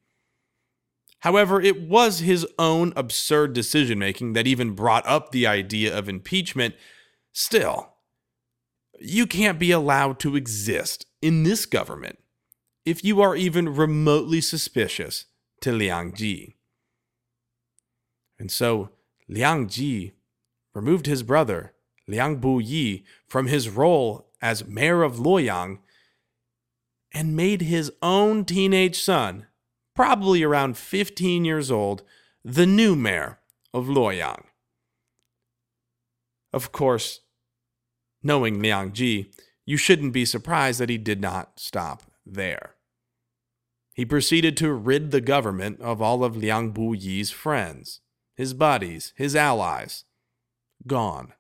However, 1.20 1.60
it 1.60 1.82
was 1.82 2.20
his 2.20 2.46
own 2.60 2.94
absurd 2.96 3.54
decision 3.54 3.98
making 3.98 4.34
that 4.34 4.46
even 4.46 4.76
brought 4.76 5.08
up 5.08 5.32
the 5.32 5.48
idea 5.48 5.98
of 5.98 6.08
impeachment. 6.08 6.76
Still, 7.32 7.95
you 9.00 9.28
can't 9.28 9.60
be 9.60 9.72
allowed 9.72 10.20
to 10.20 10.36
exist 10.36 11.06
in 11.22 11.44
this 11.44 11.66
government 11.66 12.20
if 12.86 13.04
you 13.04 13.22
are 13.22 13.36
even 13.36 13.76
remotely 13.76 14.42
suspicious 14.42 15.26
to 15.62 15.72
Liang 15.72 16.14
Ji. 16.14 16.56
And 18.38 18.52
so 18.52 18.90
Liang 19.28 19.68
Ji 19.68 20.14
removed 20.74 21.06
his 21.06 21.24
brother, 21.24 21.74
Liang 22.08 22.38
Bu 22.38 22.60
Yi, 22.60 23.04
from 23.28 23.48
his 23.48 23.70
role 23.70 24.28
as 24.42 24.68
mayor 24.68 25.02
of 25.04 25.16
Luoyang 25.16 25.80
and 27.14 27.36
made 27.36 27.62
his 27.62 27.92
own 28.02 28.46
teenage 28.46 29.02
son, 29.02 29.48
probably 29.96 30.44
around 30.44 30.78
15 30.78 31.46
years 31.46 31.72
old, 31.72 32.04
the 32.44 32.66
new 32.66 32.96
mayor 32.96 33.40
of 33.74 33.86
Luoyang. 33.86 34.44
Of 36.54 36.72
course, 36.72 37.22
knowing 38.26 38.60
Liang 38.60 38.92
Ji, 38.92 39.32
you 39.66 39.78
shouldn't 39.78 40.12
be 40.12 40.26
surprised 40.26 40.80
that 40.80 40.90
he 40.90 40.98
did 40.98 41.22
not 41.22 41.60
stop 41.60 42.04
there. 42.26 42.76
He 43.94 44.04
proceeded 44.04 44.58
to 44.58 44.74
rid 44.74 45.12
the 45.12 45.22
government 45.22 45.80
of 45.80 46.02
all 46.02 46.24
of 46.24 46.36
Liang 46.36 46.72
Bu 46.72 46.94
Yi's 46.94 47.32
friends, 47.32 48.02
his 48.36 48.54
buddies, 48.54 49.14
his 49.16 49.36
allies. 49.36 50.04
Gone. 50.86 51.34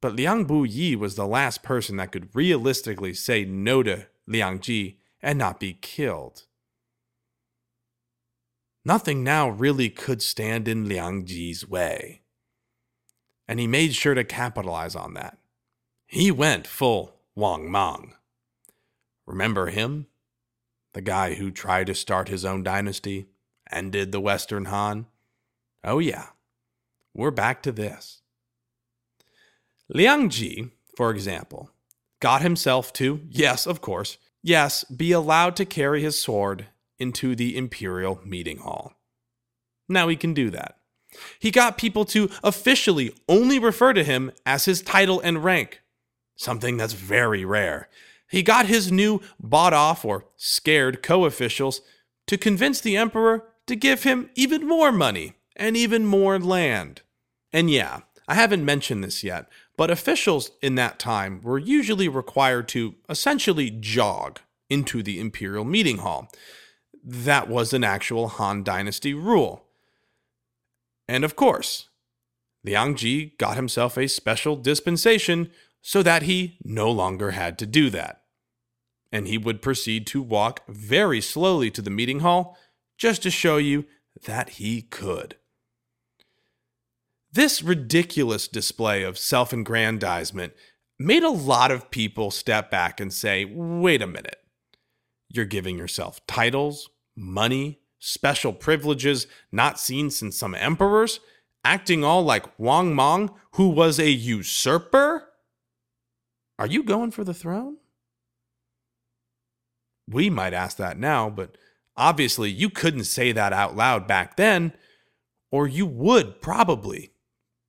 But 0.00 0.16
Liang 0.16 0.44
Bu 0.44 0.64
Yi 0.64 0.96
was 0.96 1.14
the 1.14 1.26
last 1.26 1.62
person 1.62 1.96
that 1.98 2.12
could 2.12 2.34
realistically 2.34 3.14
say 3.14 3.44
no 3.44 3.82
to 3.82 4.06
Liang 4.26 4.60
Ji 4.60 4.98
and 5.22 5.38
not 5.38 5.60
be 5.60 5.74
killed. 5.74 6.44
Nothing 8.84 9.22
now 9.22 9.48
really 9.48 9.88
could 9.88 10.20
stand 10.20 10.66
in 10.66 10.88
Liang 10.88 11.24
Ji's 11.24 11.66
way. 11.66 12.23
And 13.46 13.60
he 13.60 13.66
made 13.66 13.94
sure 13.94 14.14
to 14.14 14.24
capitalize 14.24 14.96
on 14.96 15.14
that. 15.14 15.38
He 16.06 16.30
went 16.30 16.66
full 16.66 17.16
Wang 17.34 17.70
Mang. 17.70 18.14
Remember 19.26 19.66
him? 19.66 20.06
The 20.92 21.00
guy 21.00 21.34
who 21.34 21.50
tried 21.50 21.88
to 21.88 21.94
start 21.94 22.28
his 22.28 22.44
own 22.44 22.62
dynasty, 22.62 23.26
ended 23.70 24.12
the 24.12 24.20
Western 24.20 24.66
Han? 24.66 25.06
Oh, 25.82 25.98
yeah. 25.98 26.28
We're 27.12 27.30
back 27.30 27.62
to 27.62 27.72
this. 27.72 28.22
Liang 29.88 30.30
Ji, 30.30 30.70
for 30.96 31.10
example, 31.10 31.70
got 32.20 32.42
himself 32.42 32.92
to, 32.94 33.20
yes, 33.28 33.66
of 33.66 33.80
course, 33.80 34.18
yes, 34.42 34.84
be 34.84 35.12
allowed 35.12 35.56
to 35.56 35.64
carry 35.64 36.02
his 36.02 36.20
sword 36.20 36.66
into 36.98 37.34
the 37.34 37.56
imperial 37.56 38.20
meeting 38.24 38.58
hall. 38.58 38.94
Now 39.88 40.08
he 40.08 40.16
can 40.16 40.32
do 40.32 40.50
that. 40.50 40.78
He 41.38 41.50
got 41.50 41.78
people 41.78 42.04
to 42.06 42.30
officially 42.42 43.14
only 43.28 43.58
refer 43.58 43.92
to 43.92 44.04
him 44.04 44.32
as 44.44 44.64
his 44.64 44.82
title 44.82 45.20
and 45.20 45.44
rank, 45.44 45.82
something 46.36 46.76
that's 46.76 46.92
very 46.92 47.44
rare. 47.44 47.88
He 48.28 48.42
got 48.42 48.66
his 48.66 48.90
new 48.90 49.20
bought 49.38 49.72
off 49.72 50.04
or 50.04 50.26
scared 50.36 51.02
co 51.02 51.24
officials 51.24 51.80
to 52.26 52.38
convince 52.38 52.80
the 52.80 52.96
emperor 52.96 53.44
to 53.66 53.76
give 53.76 54.02
him 54.02 54.30
even 54.34 54.66
more 54.66 54.92
money 54.92 55.34
and 55.56 55.76
even 55.76 56.04
more 56.06 56.38
land. 56.38 57.02
And 57.52 57.70
yeah, 57.70 58.00
I 58.26 58.34
haven't 58.34 58.64
mentioned 58.64 59.04
this 59.04 59.22
yet, 59.22 59.48
but 59.76 59.90
officials 59.90 60.50
in 60.62 60.74
that 60.76 60.98
time 60.98 61.40
were 61.42 61.58
usually 61.58 62.08
required 62.08 62.68
to 62.68 62.94
essentially 63.08 63.70
jog 63.70 64.40
into 64.70 65.02
the 65.02 65.20
imperial 65.20 65.64
meeting 65.64 65.98
hall. 65.98 66.28
That 67.02 67.48
was 67.48 67.72
an 67.72 67.84
actual 67.84 68.28
Han 68.28 68.64
Dynasty 68.64 69.14
rule. 69.14 69.63
And 71.08 71.24
of 71.24 71.36
course, 71.36 71.88
Liang 72.64 72.96
Ji 72.96 73.34
got 73.38 73.56
himself 73.56 73.96
a 73.96 74.08
special 74.08 74.56
dispensation 74.56 75.50
so 75.82 76.02
that 76.02 76.22
he 76.22 76.58
no 76.64 76.90
longer 76.90 77.32
had 77.32 77.58
to 77.58 77.66
do 77.66 77.90
that. 77.90 78.22
And 79.12 79.28
he 79.28 79.38
would 79.38 79.62
proceed 79.62 80.06
to 80.08 80.22
walk 80.22 80.62
very 80.66 81.20
slowly 81.20 81.70
to 81.70 81.82
the 81.82 81.90
meeting 81.90 82.20
hall 82.20 82.56
just 82.96 83.22
to 83.22 83.30
show 83.30 83.58
you 83.58 83.84
that 84.24 84.50
he 84.50 84.82
could. 84.82 85.36
This 87.30 87.62
ridiculous 87.62 88.48
display 88.48 89.02
of 89.02 89.18
self 89.18 89.52
aggrandizement 89.52 90.54
made 90.98 91.22
a 91.22 91.30
lot 91.30 91.70
of 91.70 91.90
people 91.90 92.30
step 92.30 92.70
back 92.70 93.00
and 93.00 93.12
say, 93.12 93.44
wait 93.44 94.00
a 94.00 94.06
minute. 94.06 94.38
You're 95.28 95.44
giving 95.44 95.76
yourself 95.76 96.24
titles, 96.26 96.88
money, 97.16 97.80
special 98.04 98.52
privileges 98.52 99.26
not 99.50 99.80
seen 99.80 100.10
since 100.10 100.36
some 100.36 100.54
emperors, 100.54 101.20
acting 101.64 102.04
all 102.04 102.22
like 102.22 102.58
Wang 102.58 102.94
Mang, 102.94 103.30
who 103.52 103.70
was 103.70 103.98
a 103.98 104.10
usurper? 104.10 105.28
Are 106.58 106.66
you 106.66 106.82
going 106.82 107.10
for 107.10 107.24
the 107.24 107.32
throne? 107.32 107.78
We 110.06 110.28
might 110.28 110.52
ask 110.52 110.76
that 110.76 110.98
now, 110.98 111.30
but 111.30 111.56
obviously 111.96 112.50
you 112.50 112.68
couldn't 112.68 113.04
say 113.04 113.32
that 113.32 113.54
out 113.54 113.74
loud 113.74 114.06
back 114.06 114.36
then, 114.36 114.74
or 115.50 115.66
you 115.66 115.86
would 115.86 116.42
probably 116.42 117.12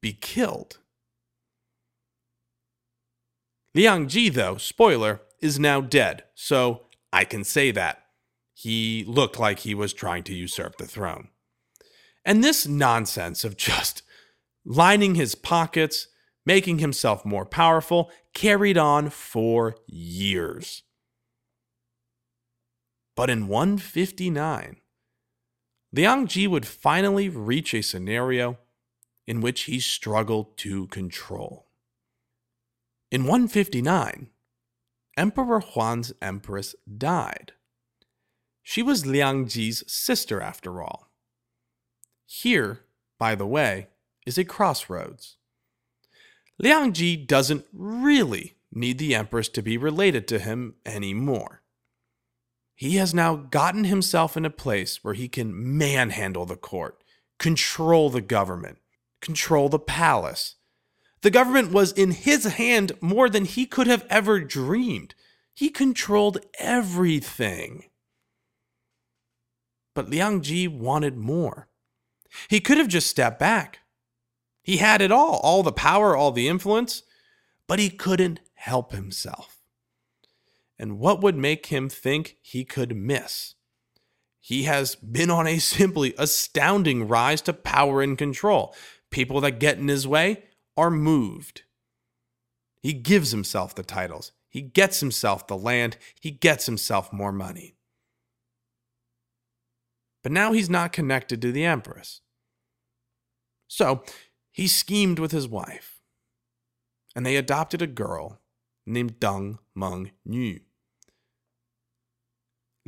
be 0.02 0.12
killed. 0.12 0.80
Liang 3.74 4.10
Ji, 4.10 4.28
though, 4.28 4.58
spoiler, 4.58 5.22
is 5.40 5.60
now 5.60 5.80
dead, 5.80 6.26
so 6.34 6.88
I 7.14 7.24
can 7.24 7.46
say 7.46 7.72
that. 7.72 8.05
He 8.58 9.04
looked 9.06 9.38
like 9.38 9.60
he 9.60 9.76
was 9.76 9.94
trying 9.94 10.24
to 10.24 10.34
usurp 10.34 10.78
the 10.78 10.88
throne. 10.88 11.28
And 12.24 12.42
this 12.42 12.66
nonsense 12.66 13.44
of 13.44 13.58
just 13.58 14.02
lining 14.64 15.16
his 15.16 15.36
pockets, 15.36 16.08
making 16.46 16.80
himself 16.80 17.26
more 17.26 17.46
powerful, 17.46 18.10
carried 18.34 18.78
on 18.78 19.10
for 19.10 19.76
years. 19.88 20.84
But 23.16 23.30
in 23.30 23.48
159, 23.48 24.78
Liang 25.92 26.28
Ji 26.28 26.48
would 26.48 26.66
finally 26.66 27.28
reach 27.28 27.74
a 27.74 27.84
scenario 27.84 28.58
in 29.28 29.42
which 29.42 29.64
he 29.64 29.82
struggled 29.82 30.58
to 30.60 30.88
control. 30.88 31.68
In 33.12 33.24
159, 33.24 34.30
Emperor 35.18 35.60
Huan's 35.60 36.14
empress 36.22 36.74
died. 36.98 37.54
She 38.68 38.82
was 38.82 39.06
Liang 39.06 39.48
Ji's 39.48 39.84
sister, 39.86 40.42
after 40.42 40.82
all. 40.82 41.12
Here, 42.26 42.82
by 43.20 43.36
the 43.36 43.46
way, 43.46 43.90
is 44.26 44.40
a 44.40 44.44
crossroads. 44.44 45.38
Liang 46.58 46.92
Ji 46.92 47.16
doesn't 47.16 47.68
really 47.72 48.56
need 48.72 48.98
the 48.98 49.14
empress 49.14 49.50
to 49.50 49.62
be 49.62 49.78
related 49.78 50.28
to 50.30 50.40
him 50.40 50.74
anymore. 50.84 51.62
He 52.74 52.96
has 52.96 53.14
now 53.14 53.36
gotten 53.36 53.84
himself 53.84 54.36
in 54.36 54.46
a 54.46 54.50
place 54.50 55.04
where 55.04 55.14
he 55.14 55.28
can 55.28 55.78
manhandle 55.78 56.48
the 56.48 56.56
court, 56.56 57.04
control 57.38 58.10
the 58.10 58.20
government, 58.20 58.80
control 59.22 59.70
the 59.70 59.78
palace. 59.78 60.56
The 61.22 61.30
government 61.30 61.72
was 61.72 61.92
in 61.92 62.12
his 62.12 62.46
hand 62.46 62.94
more 63.00 63.30
than 63.30 63.46
he 63.46 63.68
could 63.68 63.86
have 63.86 64.08
ever 64.10 64.40
dreamed. 64.40 65.14
He 65.54 65.70
controlled 65.70 66.40
everything. 66.58 67.92
But 69.96 70.10
Liang 70.10 70.42
Ji 70.42 70.68
wanted 70.68 71.18
more. 71.18 71.68
He 72.50 72.60
could 72.60 72.78
have 72.78 72.90
just 72.90 73.08
stepped 73.08 73.40
back. 73.40 73.80
He 74.62 74.78
had 74.78 75.02
it 75.02 75.12
all 75.12 75.38
all 75.38 75.64
the 75.64 75.72
power, 75.72 76.16
all 76.16 76.32
the 76.32 76.48
influence, 76.48 77.02
but 77.68 77.80
he 77.80 77.90
couldn't 77.90 78.42
help 78.54 78.92
himself. 78.92 79.64
And 80.78 81.00
what 81.00 81.22
would 81.22 81.38
make 81.38 81.68
him 81.68 81.88
think 81.88 82.38
he 82.42 82.66
could 82.66 82.96
miss? 82.96 83.56
He 84.40 84.64
has 84.64 84.96
been 84.96 85.32
on 85.32 85.48
a 85.48 85.60
simply 85.60 86.14
astounding 86.18 87.08
rise 87.08 87.42
to 87.44 87.54
power 87.54 88.02
and 88.02 88.18
control 88.18 88.76
people 89.12 89.40
that 89.40 89.60
get 89.60 89.78
in 89.78 89.88
his 89.88 90.06
way 90.06 90.44
are 90.76 90.92
moved. 90.92 91.62
He 92.82 92.92
gives 92.92 93.32
himself 93.32 93.74
the 93.74 93.84
titles, 93.84 94.34
he 94.50 94.62
gets 94.62 95.00
himself 95.00 95.48
the 95.48 95.58
land, 95.58 95.98
he 96.20 96.32
gets 96.32 96.66
himself 96.66 97.14
more 97.14 97.32
money. 97.32 97.75
But 100.26 100.32
now 100.32 100.54
he's 100.54 100.72
not 100.72 100.92
connected 100.92 101.40
to 101.44 101.52
the 101.52 101.66
Empress. 101.66 102.22
So 103.68 104.04
he 104.52 104.68
schemed 104.68 105.20
with 105.20 105.32
his 105.32 105.48
wife, 105.48 106.00
and 107.16 107.24
they 107.24 107.36
adopted 107.36 107.84
a 107.84 107.86
girl 107.86 108.42
named 108.88 109.20
Deng 109.20 109.60
Meng 109.76 110.14
Nu. 110.26 110.62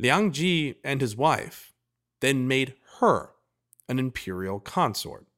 Liang 0.00 0.32
Ji 0.32 0.80
and 0.82 1.00
his 1.00 1.14
wife 1.14 1.72
then 2.18 2.48
made 2.48 2.74
her 2.98 3.30
an 3.88 4.00
imperial 4.00 4.58
consort. 4.58 5.28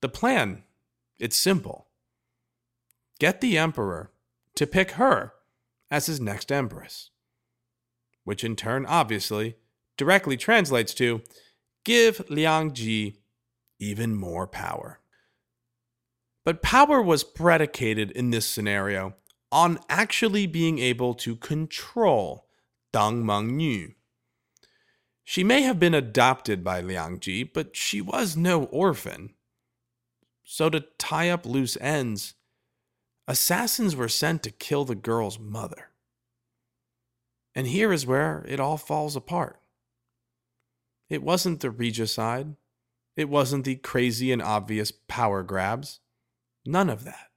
The 0.00 0.08
plan, 0.08 0.64
it's 1.16 1.36
simple. 1.36 1.86
Get 3.20 3.40
the 3.40 3.56
emperor 3.56 4.10
to 4.56 4.66
pick 4.66 4.92
her 4.92 5.32
as 5.92 6.06
his 6.06 6.20
next 6.20 6.50
empress, 6.50 7.10
which 8.24 8.42
in 8.42 8.56
turn 8.56 8.84
obviously 8.84 9.58
directly 10.02 10.36
translates 10.36 10.94
to 10.94 11.22
give 11.84 12.28
Liang 12.28 12.72
Ji 12.72 13.20
even 13.78 14.16
more 14.16 14.48
power. 14.48 14.98
But 16.44 16.60
power 16.60 17.00
was 17.00 17.22
predicated 17.22 18.10
in 18.10 18.30
this 18.30 18.44
scenario 18.44 19.14
on 19.52 19.78
actually 19.88 20.48
being 20.48 20.80
able 20.80 21.14
to 21.14 21.36
control 21.36 22.48
Deng 22.92 23.22
Meng 23.22 23.56
Nu. 23.56 23.92
She 25.22 25.44
may 25.44 25.62
have 25.62 25.78
been 25.78 25.94
adopted 25.94 26.64
by 26.64 26.80
Liang 26.80 27.20
Ji, 27.20 27.44
but 27.44 27.76
she 27.76 28.00
was 28.00 28.36
no 28.36 28.64
orphan. 28.64 29.34
So, 30.42 30.68
to 30.68 30.80
tie 30.98 31.30
up 31.30 31.46
loose 31.46 31.76
ends, 31.80 32.34
assassins 33.28 33.94
were 33.94 34.08
sent 34.08 34.42
to 34.42 34.50
kill 34.50 34.84
the 34.84 34.96
girl's 34.96 35.38
mother. 35.38 35.90
And 37.54 37.68
here 37.68 37.92
is 37.92 38.04
where 38.04 38.44
it 38.48 38.58
all 38.58 38.76
falls 38.76 39.14
apart. 39.14 39.61
It 41.12 41.22
wasn't 41.22 41.60
the 41.60 41.70
regicide, 41.70 42.56
it 43.16 43.28
wasn't 43.28 43.66
the 43.66 43.76
crazy 43.76 44.32
and 44.32 44.40
obvious 44.40 44.90
power 44.90 45.42
grabs. 45.42 46.00
None 46.64 46.88
of 46.88 47.04
that. 47.04 47.28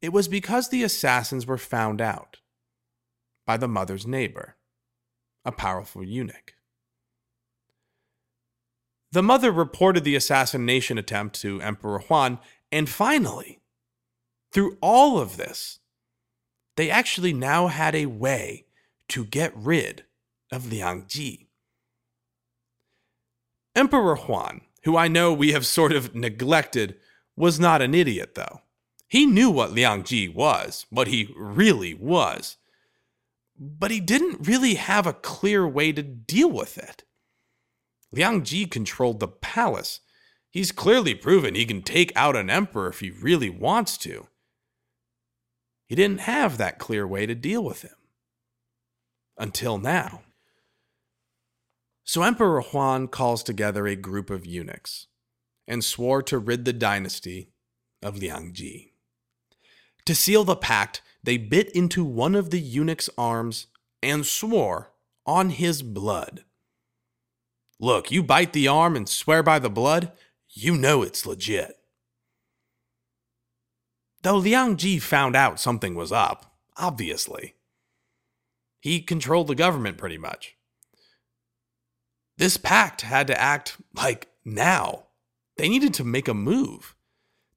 It 0.00 0.10
was 0.10 0.26
because 0.26 0.70
the 0.70 0.84
assassins 0.84 1.46
were 1.46 1.58
found 1.58 2.00
out 2.00 2.38
by 3.44 3.58
the 3.58 3.68
mother's 3.68 4.06
neighbor, 4.06 4.56
a 5.44 5.52
powerful 5.52 6.02
eunuch. 6.02 6.54
The 9.10 9.22
mother 9.22 9.52
reported 9.52 10.02
the 10.02 10.16
assassination 10.16 10.96
attempt 10.96 11.42
to 11.42 11.60
Emperor 11.60 11.98
Huan, 11.98 12.38
and 12.70 12.88
finally, 12.88 13.60
through 14.50 14.78
all 14.80 15.18
of 15.18 15.36
this, 15.36 15.80
they 16.78 16.88
actually 16.88 17.34
now 17.34 17.66
had 17.66 17.94
a 17.94 18.06
way 18.06 18.64
to 19.08 19.26
get 19.26 19.52
rid 19.54 20.04
of 20.50 20.72
Liang 20.72 21.04
Ji. 21.06 21.50
Emperor 23.74 24.16
Huan, 24.16 24.62
who 24.84 24.96
I 24.96 25.08
know 25.08 25.32
we 25.32 25.52
have 25.52 25.66
sort 25.66 25.92
of 25.92 26.14
neglected, 26.14 26.96
was 27.36 27.58
not 27.58 27.82
an 27.82 27.94
idiot, 27.94 28.34
though. 28.34 28.60
He 29.08 29.26
knew 29.26 29.50
what 29.50 29.72
Liang 29.72 30.04
Ji 30.04 30.28
was, 30.28 30.86
what 30.90 31.08
he 31.08 31.32
really 31.36 31.94
was. 31.94 32.56
But 33.58 33.90
he 33.90 34.00
didn't 34.00 34.46
really 34.46 34.74
have 34.74 35.06
a 35.06 35.12
clear 35.12 35.68
way 35.68 35.92
to 35.92 36.02
deal 36.02 36.50
with 36.50 36.78
it. 36.78 37.04
Liang 38.10 38.42
Ji 38.44 38.66
controlled 38.66 39.20
the 39.20 39.28
palace. 39.28 40.00
He's 40.50 40.72
clearly 40.72 41.14
proven 41.14 41.54
he 41.54 41.64
can 41.64 41.82
take 41.82 42.12
out 42.14 42.36
an 42.36 42.50
emperor 42.50 42.88
if 42.88 43.00
he 43.00 43.10
really 43.10 43.48
wants 43.48 43.96
to. 43.98 44.28
He 45.86 45.94
didn't 45.94 46.20
have 46.20 46.58
that 46.58 46.78
clear 46.78 47.06
way 47.06 47.26
to 47.26 47.34
deal 47.34 47.64
with 47.64 47.82
him. 47.82 47.96
Until 49.38 49.78
now. 49.78 50.22
So 52.12 52.24
Emperor 52.24 52.60
Huan 52.60 53.08
calls 53.08 53.42
together 53.42 53.86
a 53.86 53.96
group 53.96 54.28
of 54.28 54.44
eunuchs 54.44 55.06
and 55.66 55.82
swore 55.82 56.22
to 56.24 56.38
rid 56.38 56.66
the 56.66 56.74
dynasty 56.74 57.48
of 58.02 58.18
Liang 58.18 58.52
Ji. 58.52 58.92
To 60.04 60.14
seal 60.14 60.44
the 60.44 60.54
pact, 60.54 61.00
they 61.24 61.38
bit 61.38 61.70
into 61.70 62.04
one 62.04 62.34
of 62.34 62.50
the 62.50 62.60
eunuch's 62.60 63.08
arms 63.16 63.68
and 64.02 64.26
swore 64.26 64.92
on 65.24 65.48
his 65.48 65.82
blood. 65.82 66.44
Look, 67.80 68.10
you 68.10 68.22
bite 68.22 68.52
the 68.52 68.68
arm 68.68 68.94
and 68.94 69.08
swear 69.08 69.42
by 69.42 69.58
the 69.58 69.70
blood, 69.70 70.12
you 70.50 70.76
know 70.76 71.00
it's 71.00 71.24
legit. 71.24 71.78
Though 74.20 74.36
Liang 74.36 74.76
Ji 74.76 74.98
found 74.98 75.34
out 75.34 75.58
something 75.58 75.94
was 75.94 76.12
up, 76.12 76.58
obviously. 76.76 77.54
He 78.80 79.00
controlled 79.00 79.46
the 79.46 79.54
government 79.54 79.96
pretty 79.96 80.18
much. 80.18 80.58
This 82.42 82.56
pact 82.56 83.02
had 83.02 83.28
to 83.28 83.40
act 83.40 83.76
like 83.94 84.26
now. 84.44 85.04
They 85.58 85.68
needed 85.68 85.94
to 85.94 86.02
make 86.02 86.26
a 86.26 86.34
move. 86.34 86.96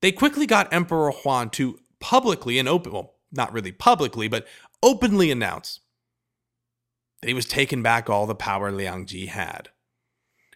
They 0.01 0.11
quickly 0.11 0.45
got 0.45 0.71
Emperor 0.71 1.09
Huan 1.09 1.49
to 1.53 1.79
publicly 1.99 2.59
and 2.59 2.69
open, 2.69 2.91
well, 2.91 3.15
not 3.31 3.51
really 3.51 3.71
publicly, 3.71 4.27
but 4.27 4.45
openly 4.83 5.31
announce 5.31 5.79
that 7.19 7.29
he 7.29 7.33
was 7.33 7.47
taking 7.47 7.81
back 7.81 8.11
all 8.11 8.27
the 8.27 8.35
power 8.35 8.71
Liang 8.71 9.07
Ji 9.07 9.25
had. 9.25 9.69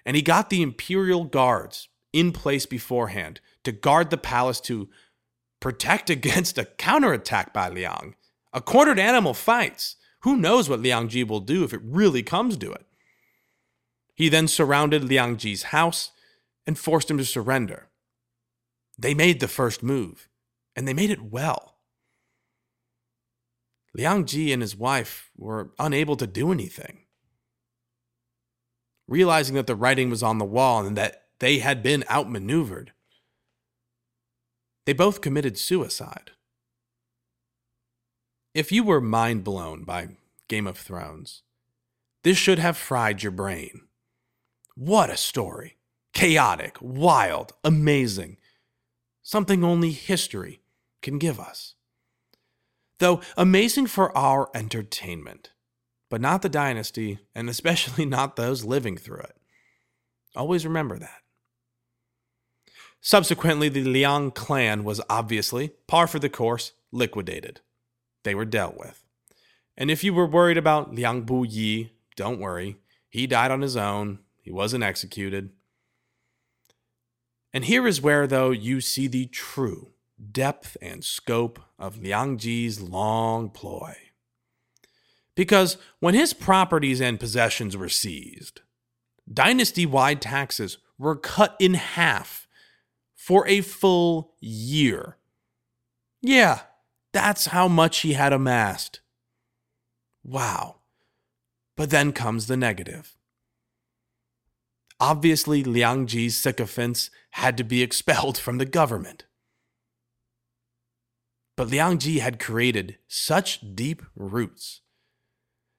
And 0.05 0.15
he 0.15 0.21
got 0.21 0.51
the 0.51 0.61
imperial 0.61 1.23
guards 1.23 1.89
in 2.13 2.31
place 2.31 2.67
beforehand 2.67 3.41
to 3.63 3.71
guard 3.71 4.11
the 4.11 4.17
palace 4.17 4.61
to 4.61 4.89
protect 5.59 6.07
against 6.11 6.59
a 6.59 6.65
counterattack 6.65 7.51
by 7.51 7.67
Liang. 7.67 8.13
A 8.53 8.61
cornered 8.61 8.99
animal 8.99 9.33
fights. 9.33 9.95
Who 10.19 10.37
knows 10.37 10.69
what 10.69 10.81
Liang 10.81 11.07
Ji 11.07 11.23
will 11.23 11.39
do 11.39 11.63
if 11.63 11.73
it 11.73 11.81
really 11.83 12.21
comes 12.21 12.55
to 12.57 12.71
it? 12.71 12.85
He 14.19 14.27
then 14.27 14.49
surrounded 14.49 15.05
Liang 15.05 15.37
Ji's 15.37 15.63
house 15.63 16.11
and 16.67 16.77
forced 16.77 17.09
him 17.09 17.17
to 17.19 17.23
surrender. 17.23 17.87
They 18.97 19.13
made 19.13 19.39
the 19.39 19.47
first 19.47 19.81
move, 19.81 20.27
and 20.75 20.85
they 20.85 20.93
made 20.93 21.09
it 21.09 21.21
well. 21.21 21.77
Liang 23.95 24.25
Ji 24.25 24.51
and 24.51 24.61
his 24.61 24.75
wife 24.75 25.31
were 25.37 25.71
unable 25.79 26.17
to 26.17 26.27
do 26.27 26.51
anything. 26.51 27.05
Realizing 29.07 29.55
that 29.55 29.67
the 29.67 29.75
writing 29.75 30.09
was 30.09 30.21
on 30.21 30.37
the 30.37 30.43
wall 30.43 30.85
and 30.85 30.97
that 30.97 31.27
they 31.39 31.59
had 31.59 31.81
been 31.81 32.03
outmaneuvered, 32.11 32.91
they 34.85 34.91
both 34.91 35.21
committed 35.21 35.57
suicide. 35.57 36.31
If 38.53 38.69
you 38.69 38.83
were 38.83 38.99
mind 38.99 39.45
blown 39.45 39.85
by 39.85 40.09
Game 40.49 40.67
of 40.67 40.77
Thrones, 40.77 41.43
this 42.23 42.37
should 42.37 42.59
have 42.59 42.75
fried 42.75 43.23
your 43.23 43.31
brain. 43.31 43.83
What 44.79 45.09
a 45.09 45.17
story! 45.17 45.75
Chaotic, 46.13 46.77
wild, 46.79 47.51
amazing. 47.65 48.37
Something 49.21 49.61
only 49.61 49.91
history 49.91 50.61
can 51.01 51.17
give 51.17 51.37
us. 51.37 51.75
Though 52.99 53.19
amazing 53.35 53.87
for 53.87 54.17
our 54.17 54.49
entertainment, 54.55 55.51
but 56.09 56.21
not 56.21 56.43
the 56.43 56.47
dynasty, 56.47 57.19
and 57.35 57.49
especially 57.49 58.05
not 58.17 58.37
those 58.37 58.63
living 58.63 58.95
through 58.95 59.19
it. 59.19 59.35
Always 60.33 60.65
remember 60.65 60.97
that. 60.97 61.23
Subsequently, 63.01 63.67
the 63.67 63.83
Liang 63.83 64.31
clan 64.31 64.85
was 64.85 65.01
obviously, 65.09 65.73
par 65.87 66.07
for 66.07 66.19
the 66.19 66.29
course, 66.29 66.71
liquidated. 66.93 67.59
They 68.23 68.33
were 68.33 68.45
dealt 68.45 68.77
with. 68.77 69.03
And 69.75 69.91
if 69.91 70.05
you 70.05 70.13
were 70.13 70.25
worried 70.25 70.57
about 70.57 70.95
Liang 70.95 71.23
Bu 71.23 71.43
Yi, 71.43 71.91
don't 72.15 72.39
worry. 72.39 72.77
He 73.09 73.27
died 73.27 73.51
on 73.51 73.59
his 73.59 73.75
own, 73.75 74.19
he 74.49 74.53
wasn't 74.53 74.83
executed. 74.83 75.51
And 77.53 77.65
here 77.65 77.85
is 77.85 78.01
where, 78.01 78.25
though, 78.25 78.49
you 78.49 78.81
see 78.81 79.05
the 79.05 79.27
true 79.27 79.91
depth 80.31 80.75
and 80.81 81.05
scope 81.05 81.59
of 81.77 82.01
Liang 82.01 82.39
Ji's 82.39 82.81
long 82.81 83.51
ploy. 83.51 83.95
Because 85.35 85.77
when 85.99 86.15
his 86.15 86.33
properties 86.33 86.99
and 86.99 87.19
possessions 87.19 87.77
were 87.77 87.89
seized, 87.89 88.61
dynasty 89.31 89.85
wide 89.85 90.19
taxes 90.19 90.79
were 90.97 91.15
cut 91.15 91.55
in 91.59 91.75
half 91.75 92.47
for 93.15 93.47
a 93.47 93.61
full 93.61 94.33
year. 94.39 95.17
Yeah, 96.23 96.61
that's 97.11 97.45
how 97.45 97.67
much 97.67 97.99
he 97.99 98.13
had 98.13 98.33
amassed. 98.33 99.01
Wow. 100.23 100.77
But 101.75 101.91
then 101.91 102.13
comes 102.13 102.47
the 102.47 102.57
negative. 102.57 103.15
Obviously, 104.99 105.63
Liang 105.63 106.07
Ji's 106.07 106.37
sycophants 106.37 107.09
had 107.31 107.55
to 107.57 107.63
be 107.63 107.81
expelled 107.81 108.37
from 108.37 108.57
the 108.57 108.65
government. 108.65 109.25
But 111.55 111.69
Liang 111.69 111.97
Ji 111.97 112.19
had 112.19 112.39
created 112.39 112.97
such 113.07 113.75
deep 113.75 114.01
roots 114.15 114.81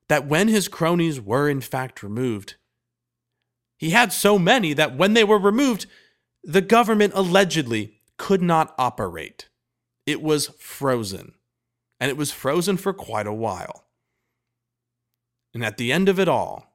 that 0.09 0.27
when 0.27 0.49
his 0.49 0.69
cronies 0.69 1.21
were 1.21 1.49
in 1.49 1.61
fact 1.61 2.03
removed, 2.03 2.57
he 3.79 3.91
had 3.91 4.13
so 4.13 4.39
many 4.39 4.73
that 4.75 4.97
when 4.97 5.15
they 5.15 5.25
were 5.25 5.39
removed, 5.39 5.87
the 6.43 6.61
government 6.61 7.13
allegedly 7.15 8.01
could 8.19 8.43
not 8.43 8.75
operate. 8.79 9.49
It 10.05 10.21
was 10.21 10.49
frozen, 10.59 11.35
and 11.99 12.11
it 12.11 12.17
was 12.17 12.31
frozen 12.33 12.77
for 12.77 12.93
quite 12.93 13.27
a 13.27 13.33
while. 13.33 13.87
And 15.55 15.65
at 15.65 15.79
the 15.79 15.93
end 15.93 16.09
of 16.09 16.19
it 16.19 16.29
all, 16.29 16.70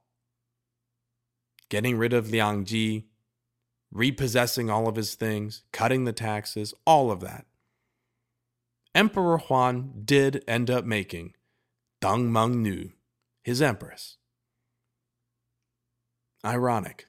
getting 1.69 1.97
rid 1.97 2.13
of 2.13 2.29
Liang 2.29 2.65
Ji, 2.65 3.05
repossessing 3.91 4.69
all 4.69 4.87
of 4.87 4.95
his 4.95 5.15
things, 5.15 5.63
cutting 5.71 6.05
the 6.05 6.13
taxes, 6.13 6.73
all 6.85 7.11
of 7.11 7.21
that. 7.21 7.45
Emperor 8.93 9.37
Huan 9.37 9.91
did 10.05 10.43
end 10.47 10.69
up 10.69 10.85
making 10.85 11.33
Deng 12.01 12.29
Meng 12.29 12.63
Nu 12.63 12.91
his 13.45 13.61
empress. 13.61 14.17
Ironic. 16.43 17.05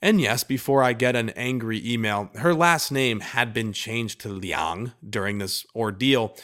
And 0.00 0.20
yes, 0.20 0.42
before 0.42 0.82
I 0.82 0.94
get 0.94 1.14
an 1.14 1.30
angry 1.30 1.86
email, 1.86 2.30
her 2.36 2.54
last 2.54 2.90
name 2.90 3.20
had 3.20 3.52
been 3.52 3.72
changed 3.72 4.20
to 4.20 4.30
Liang 4.30 4.92
during 5.08 5.38
this 5.38 5.66
ordeal, 5.74 6.34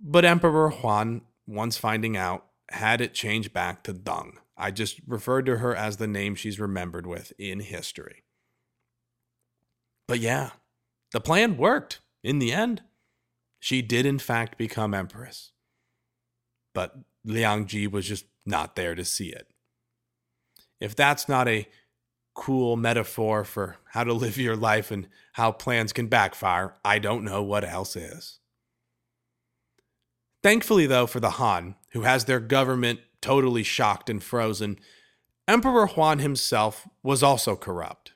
but 0.00 0.24
Emperor 0.24 0.70
Huan, 0.70 1.20
once 1.46 1.76
finding 1.76 2.16
out, 2.16 2.46
had 2.70 3.00
it 3.02 3.12
changed 3.12 3.52
back 3.52 3.82
to 3.84 3.92
Deng. 3.92 4.32
I 4.62 4.70
just 4.70 5.00
referred 5.08 5.46
to 5.46 5.56
her 5.56 5.74
as 5.74 5.96
the 5.96 6.06
name 6.06 6.36
she's 6.36 6.60
remembered 6.60 7.04
with 7.04 7.32
in 7.36 7.58
history. 7.58 8.22
But 10.06 10.20
yeah, 10.20 10.50
the 11.12 11.20
plan 11.20 11.56
worked 11.56 12.00
in 12.22 12.38
the 12.38 12.52
end. 12.52 12.82
She 13.58 13.82
did, 13.82 14.06
in 14.06 14.20
fact, 14.20 14.56
become 14.56 14.94
empress. 14.94 15.50
But 16.74 16.94
Liang 17.24 17.66
Ji 17.66 17.88
was 17.88 18.06
just 18.06 18.24
not 18.46 18.76
there 18.76 18.94
to 18.94 19.04
see 19.04 19.30
it. 19.30 19.48
If 20.80 20.94
that's 20.94 21.28
not 21.28 21.48
a 21.48 21.68
cool 22.32 22.76
metaphor 22.76 23.42
for 23.42 23.78
how 23.86 24.04
to 24.04 24.12
live 24.12 24.38
your 24.38 24.56
life 24.56 24.92
and 24.92 25.08
how 25.32 25.50
plans 25.50 25.92
can 25.92 26.06
backfire, 26.06 26.76
I 26.84 27.00
don't 27.00 27.24
know 27.24 27.42
what 27.42 27.64
else 27.64 27.96
is. 27.96 28.38
Thankfully, 30.44 30.86
though, 30.86 31.08
for 31.08 31.18
the 31.18 31.30
Han, 31.30 31.74
who 31.90 32.02
has 32.02 32.26
their 32.26 32.40
government 32.40 33.00
totally 33.22 33.62
shocked 33.62 34.10
and 34.10 34.22
frozen, 34.22 34.78
Emperor 35.48 35.86
Huan 35.86 36.18
himself 36.18 36.86
was 37.02 37.22
also 37.22 37.56
corrupt 37.56 38.12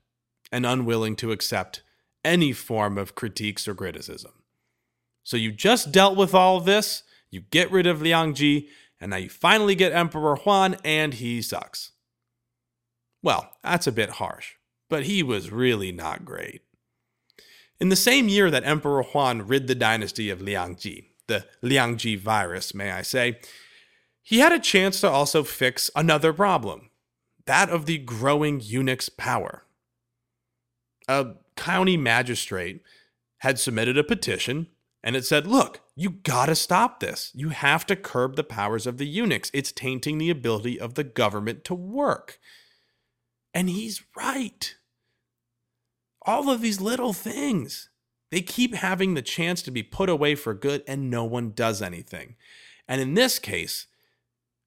and 0.52 0.66
unwilling 0.66 1.16
to 1.16 1.32
accept 1.32 1.82
any 2.24 2.52
form 2.52 2.98
of 2.98 3.14
critiques 3.14 3.66
or 3.66 3.74
criticism. 3.74 4.32
So 5.22 5.36
you 5.36 5.52
just 5.52 5.90
dealt 5.90 6.16
with 6.16 6.34
all 6.34 6.60
this, 6.60 7.02
you 7.30 7.40
get 7.40 7.70
rid 7.70 7.86
of 7.86 8.02
Liang 8.02 8.34
Ji, 8.34 8.68
and 9.00 9.10
now 9.10 9.16
you 9.16 9.28
finally 9.28 9.74
get 9.74 9.92
Emperor 9.92 10.36
Huan, 10.36 10.76
and 10.84 11.14
he 11.14 11.42
sucks. 11.42 11.92
Well, 13.22 13.50
that's 13.62 13.86
a 13.86 13.92
bit 13.92 14.10
harsh, 14.10 14.52
but 14.88 15.04
he 15.04 15.22
was 15.22 15.50
really 15.50 15.90
not 15.90 16.24
great. 16.24 16.62
In 17.80 17.88
the 17.88 17.96
same 17.96 18.28
year 18.28 18.50
that 18.50 18.64
Emperor 18.64 19.02
Huan 19.02 19.46
rid 19.46 19.66
the 19.66 19.74
dynasty 19.74 20.30
of 20.30 20.40
Liang 20.40 20.76
Liangji, 20.76 21.06
the 21.26 21.44
Liang 21.60 21.96
Liangji 21.96 22.18
virus, 22.18 22.74
may 22.74 22.92
I 22.92 23.02
say, 23.02 23.38
he 24.26 24.40
had 24.40 24.50
a 24.50 24.58
chance 24.58 25.00
to 25.00 25.08
also 25.08 25.44
fix 25.44 25.88
another 25.94 26.32
problem 26.32 26.90
that 27.46 27.70
of 27.70 27.86
the 27.86 27.96
growing 27.98 28.60
eunuch's 28.60 29.08
power. 29.08 29.62
A 31.06 31.34
county 31.54 31.96
magistrate 31.96 32.82
had 33.38 33.60
submitted 33.60 33.96
a 33.96 34.02
petition 34.02 34.66
and 35.04 35.14
it 35.14 35.24
said, 35.24 35.46
look, 35.46 35.82
you 35.94 36.10
gotta 36.10 36.56
stop 36.56 36.98
this. 36.98 37.30
You 37.34 37.50
have 37.50 37.86
to 37.86 37.94
curb 37.94 38.34
the 38.34 38.42
powers 38.42 38.84
of 38.84 38.98
the 38.98 39.06
eunuchs. 39.06 39.48
It's 39.54 39.70
tainting 39.70 40.18
the 40.18 40.30
ability 40.30 40.80
of 40.80 40.94
the 40.94 41.04
government 41.04 41.62
to 41.62 41.74
work. 41.76 42.40
And 43.54 43.70
he's 43.70 44.02
right. 44.16 44.74
All 46.22 46.50
of 46.50 46.62
these 46.62 46.80
little 46.80 47.12
things, 47.12 47.90
they 48.32 48.40
keep 48.40 48.74
having 48.74 49.14
the 49.14 49.22
chance 49.22 49.62
to 49.62 49.70
be 49.70 49.84
put 49.84 50.08
away 50.08 50.34
for 50.34 50.52
good, 50.52 50.82
and 50.88 51.08
no 51.08 51.22
one 51.22 51.52
does 51.52 51.80
anything. 51.80 52.34
And 52.88 53.00
in 53.00 53.14
this 53.14 53.38
case, 53.38 53.86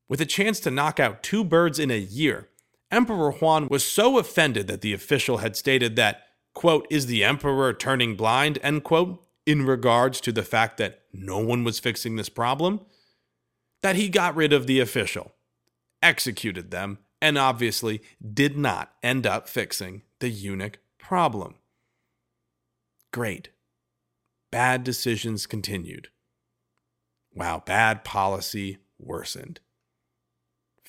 with 0.10 0.20
a 0.20 0.26
chance 0.26 0.60
to 0.62 0.72
knock 0.72 1.00
out 1.00 1.24
two 1.24 1.44
birds 1.44 1.80
in 1.80 1.92
a 1.92 1.98
year, 1.98 2.50
Emperor 2.92 3.32
Huan 3.32 3.68
was 3.70 3.86
so 3.86 4.18
offended 4.18 4.68
that 4.68 4.82
the 4.82 4.94
official 4.94 5.38
had 5.38 5.56
stated 5.56 5.96
that, 5.96 6.24
quote, 6.56 6.88
is 6.90 7.06
the 7.06 7.24
emperor 7.24 7.72
turning 7.72 8.16
blind, 8.16 8.58
end 8.64 8.84
quote, 8.84 9.24
in 9.46 9.66
regards 9.66 10.20
to 10.22 10.32
the 10.32 10.44
fact 10.44 10.78
that 10.78 11.04
no 11.14 11.38
one 11.38 11.64
was 11.64 11.80
fixing 11.80 12.16
this 12.16 12.30
problem, 12.30 12.82
that 13.82 13.96
he 13.96 14.10
got 14.10 14.36
rid 14.36 14.52
of 14.52 14.68
the 14.68 14.80
official, 14.80 15.34
executed 16.02 16.72
them, 16.72 16.98
and 17.22 17.38
obviously 17.38 18.02
did 18.34 18.58
not 18.58 18.94
end 19.04 19.28
up 19.28 19.48
fixing 19.48 20.02
the 20.20 20.30
eunuch 20.30 20.80
problem. 20.98 21.56
Great. 23.12 23.50
Bad 24.52 24.84
decisions 24.84 25.46
continued. 25.46 26.10
Wow, 27.34 27.62
bad 27.66 28.04
policy 28.04 28.80
worsened. 28.98 29.60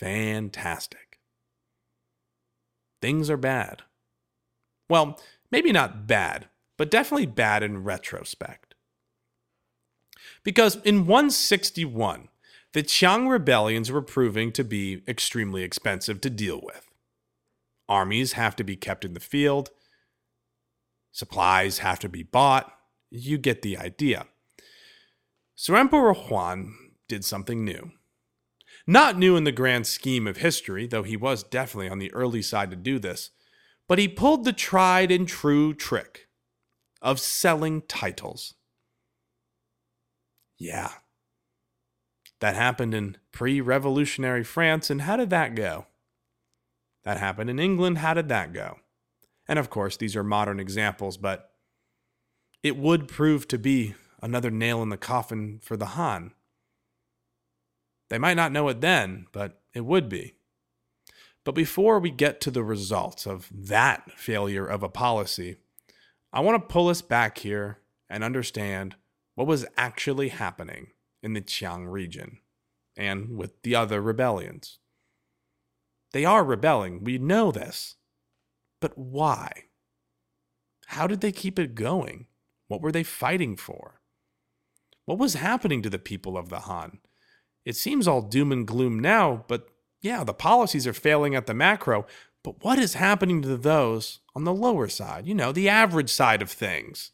Fantastic. 0.01 1.21
Things 3.03 3.29
are 3.29 3.37
bad. 3.37 3.83
Well, 4.89 5.21
maybe 5.53 5.73
not 5.73 6.07
bad, 6.07 6.49
but 6.79 6.91
definitely 6.91 7.27
bad 7.27 7.63
in 7.63 7.85
retrospect. 7.85 8.75
Because 10.43 10.77
in 10.77 11.07
161, 11.07 12.29
the 12.73 12.83
Qiang 12.83 13.29
rebellions 13.29 13.93
were 13.93 14.01
proving 14.01 14.53
to 14.53 14.65
be 14.65 15.03
extremely 15.07 15.63
expensive 15.63 16.23
to 16.23 16.31
deal 16.31 16.63
with. 16.63 16.87
Armies 17.87 18.33
have 18.33 18.57
to 18.57 18.65
be 18.65 18.77
kept 18.77 19.05
in 19.05 19.13
the 19.13 19.21
field, 19.21 19.69
supplies 21.13 21.79
have 21.79 21.99
to 21.99 22.09
be 22.09 22.23
bought. 22.23 22.73
You 23.11 23.37
get 23.37 23.61
the 23.61 23.77
idea. 23.77 24.29
So 25.57 25.75
Emperor 25.75 26.15
Huan 26.15 26.73
did 27.07 27.23
something 27.23 27.67
new. 27.67 27.93
Not 28.91 29.17
new 29.17 29.37
in 29.37 29.45
the 29.45 29.53
grand 29.53 29.87
scheme 29.87 30.27
of 30.27 30.39
history, 30.39 30.85
though 30.85 31.05
he 31.05 31.17
was 31.17 31.45
definitely 31.45 31.89
on 31.89 32.01
the 32.01 32.13
early 32.13 32.43
side 32.43 32.71
to 32.71 32.77
do 32.77 32.99
this, 32.99 33.31
but 33.87 34.01
he 34.01 34.09
pulled 34.09 34.43
the 34.43 34.53
tried 34.53 35.13
and 35.13 35.29
true 35.29 35.73
trick 35.75 36.27
of 37.01 37.21
selling 37.21 37.83
titles. 37.83 38.55
Yeah. 40.59 40.91
That 42.41 42.57
happened 42.57 42.93
in 42.93 43.17
pre 43.31 43.61
revolutionary 43.61 44.43
France, 44.43 44.91
and 44.91 45.03
how 45.03 45.17
did 45.17 45.31
that 45.31 45.55
go? 45.55 45.87
That 47.05 47.19
happened 47.19 47.49
in 47.49 47.61
England, 47.61 47.99
how 47.99 48.15
did 48.15 48.29
that 48.31 48.53
go? 48.53 48.81
And 49.47 49.61
of 49.61 49.71
course, 49.71 49.97
these 49.97 50.17
are 50.17 50.25
modern 50.25 50.59
examples, 50.59 51.17
but 51.17 51.53
it 52.65 52.77
would 52.77 53.07
prove 53.07 53.47
to 53.47 53.57
be 53.57 53.95
another 54.21 54.51
nail 54.51 54.83
in 54.83 54.89
the 54.89 54.97
coffin 54.97 55.61
for 55.63 55.77
the 55.77 55.95
Han. 55.95 56.33
They 58.11 58.19
might 58.19 58.35
not 58.35 58.53
know 58.53 58.69
it 58.69 58.81
then, 58.81 59.27
but 59.33 59.63
it 59.73 59.85
would 59.85 60.09
be. 60.09 60.35
But 61.45 61.55
before 61.55 61.99
we 61.99 62.11
get 62.11 62.41
to 62.43 62.51
the 62.51 62.65
results 62.65 63.27
of 63.27 63.49
that 63.53 64.13
failure 64.19 64.67
of 64.67 64.83
a 64.83 64.89
policy, 64.89 65.57
I 66.33 66.41
want 66.41 66.61
to 66.61 66.73
pull 66.73 66.89
us 66.89 67.01
back 67.01 67.39
here 67.39 67.79
and 68.09 68.23
understand 68.23 68.97
what 69.37 69.47
was 69.47 69.67
actually 69.77 70.29
happening 70.29 70.89
in 71.23 71.33
the 71.33 71.41
Qiang 71.41 71.91
region 71.91 72.39
and 72.97 73.37
with 73.39 73.63
the 73.63 73.75
other 73.75 74.03
rebellions. 74.03 74.79
They 76.13 76.25
are 76.25 76.45
rebelling, 76.45 77.05
we 77.05 77.19
know 77.19 77.53
this. 77.53 77.95
But 78.81 78.99
why? 78.99 79.51
How 80.87 81.07
did 81.07 81.21
they 81.21 81.33
keep 81.33 81.59
it 81.59 81.75
going? 81.75 82.27
What 82.67 82.83
were 82.83 82.93
they 82.93 83.05
fighting 83.05 83.57
for? 83.57 84.01
What 85.05 85.19
was 85.19 85.35
happening 85.35 85.83
to 85.83 85.91
the 85.91 85.99
people 85.99 86.37
of 86.37 86.49
the 86.49 86.61
Han? 86.61 86.99
It 87.65 87.77
seems 87.77 88.09
all 88.09 88.23
doom 88.23 88.53
and 88.53 88.67
gloom 88.67 88.99
now, 88.99 89.45
but 89.49 89.69
yeah, 90.01 90.25
the 90.25 90.35
policies 90.35 90.87
are 90.87 90.93
failing 90.93 91.35
at 91.35 91.47
the 91.47 91.55
macro, 91.55 92.07
but 92.43 92.65
what 92.65 92.79
is 92.79 92.95
happening 92.95 93.43
to 93.43 93.57
those 93.57 94.21
on 94.35 94.45
the 94.45 94.55
lower 94.55 94.89
side, 94.89 95.27
you 95.27 95.35
know, 95.35 95.53
the 95.53 95.69
average 95.69 96.11
side 96.11 96.41
of 96.41 96.51
things? 96.51 97.11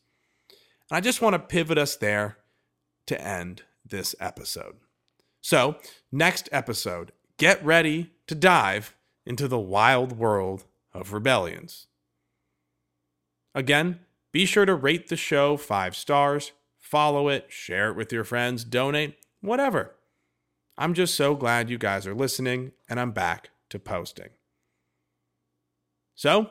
And 0.89 0.97
I 0.97 1.01
just 1.01 1.21
want 1.21 1.35
to 1.35 1.41
pivot 1.41 1.79
us 1.79 1.97
there 1.97 2.39
to 3.07 3.21
end 3.21 3.63
this 3.85 4.15
episode. 4.21 4.77
So, 5.41 5.77
next 6.13 6.49
episode, 6.53 7.13
get 7.39 7.65
ready 7.65 8.13
to 8.27 8.35
dive 8.35 8.95
into 9.25 9.49
the 9.49 9.59
wild 9.59 10.13
world 10.13 10.65
of 10.93 11.13
rebellions. 11.13 11.87
Again, 13.55 14.01
be 14.33 14.45
sure 14.45 14.67
to 14.67 14.75
rate 14.75 15.09
the 15.09 15.17
show 15.17 15.57
five 15.57 15.97
stars, 15.97 16.53
follow 16.79 17.29
it, 17.29 17.47
share 17.49 17.91
it 17.91 17.97
with 17.97 18.13
your 18.13 18.25
friends, 18.25 18.65
donate, 18.65 19.17
whatever. 19.41 19.96
I'm 20.79 20.95
just 20.95 21.15
so 21.15 21.35
glad 21.35 21.71
you 21.71 21.79
guys 21.79 22.07
are 22.07 22.15
listening, 22.15 22.73
and 22.89 23.01
I'm 23.01 23.13
back 23.13 23.51
to 23.71 23.79
posting. 23.79 24.31
So, 26.15 26.51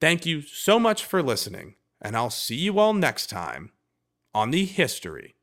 thank 0.00 0.26
you 0.26 0.42
so 0.42 0.78
much 0.78 1.04
for 1.04 1.22
listening, 1.22 1.76
and 2.00 2.16
I'll 2.16 2.30
see 2.30 2.56
you 2.56 2.78
all 2.78 2.94
next 2.94 3.28
time 3.28 3.72
on 4.34 4.50
the 4.50 4.64
history 4.64 5.34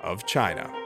of 0.00 0.26
China. 0.26 0.85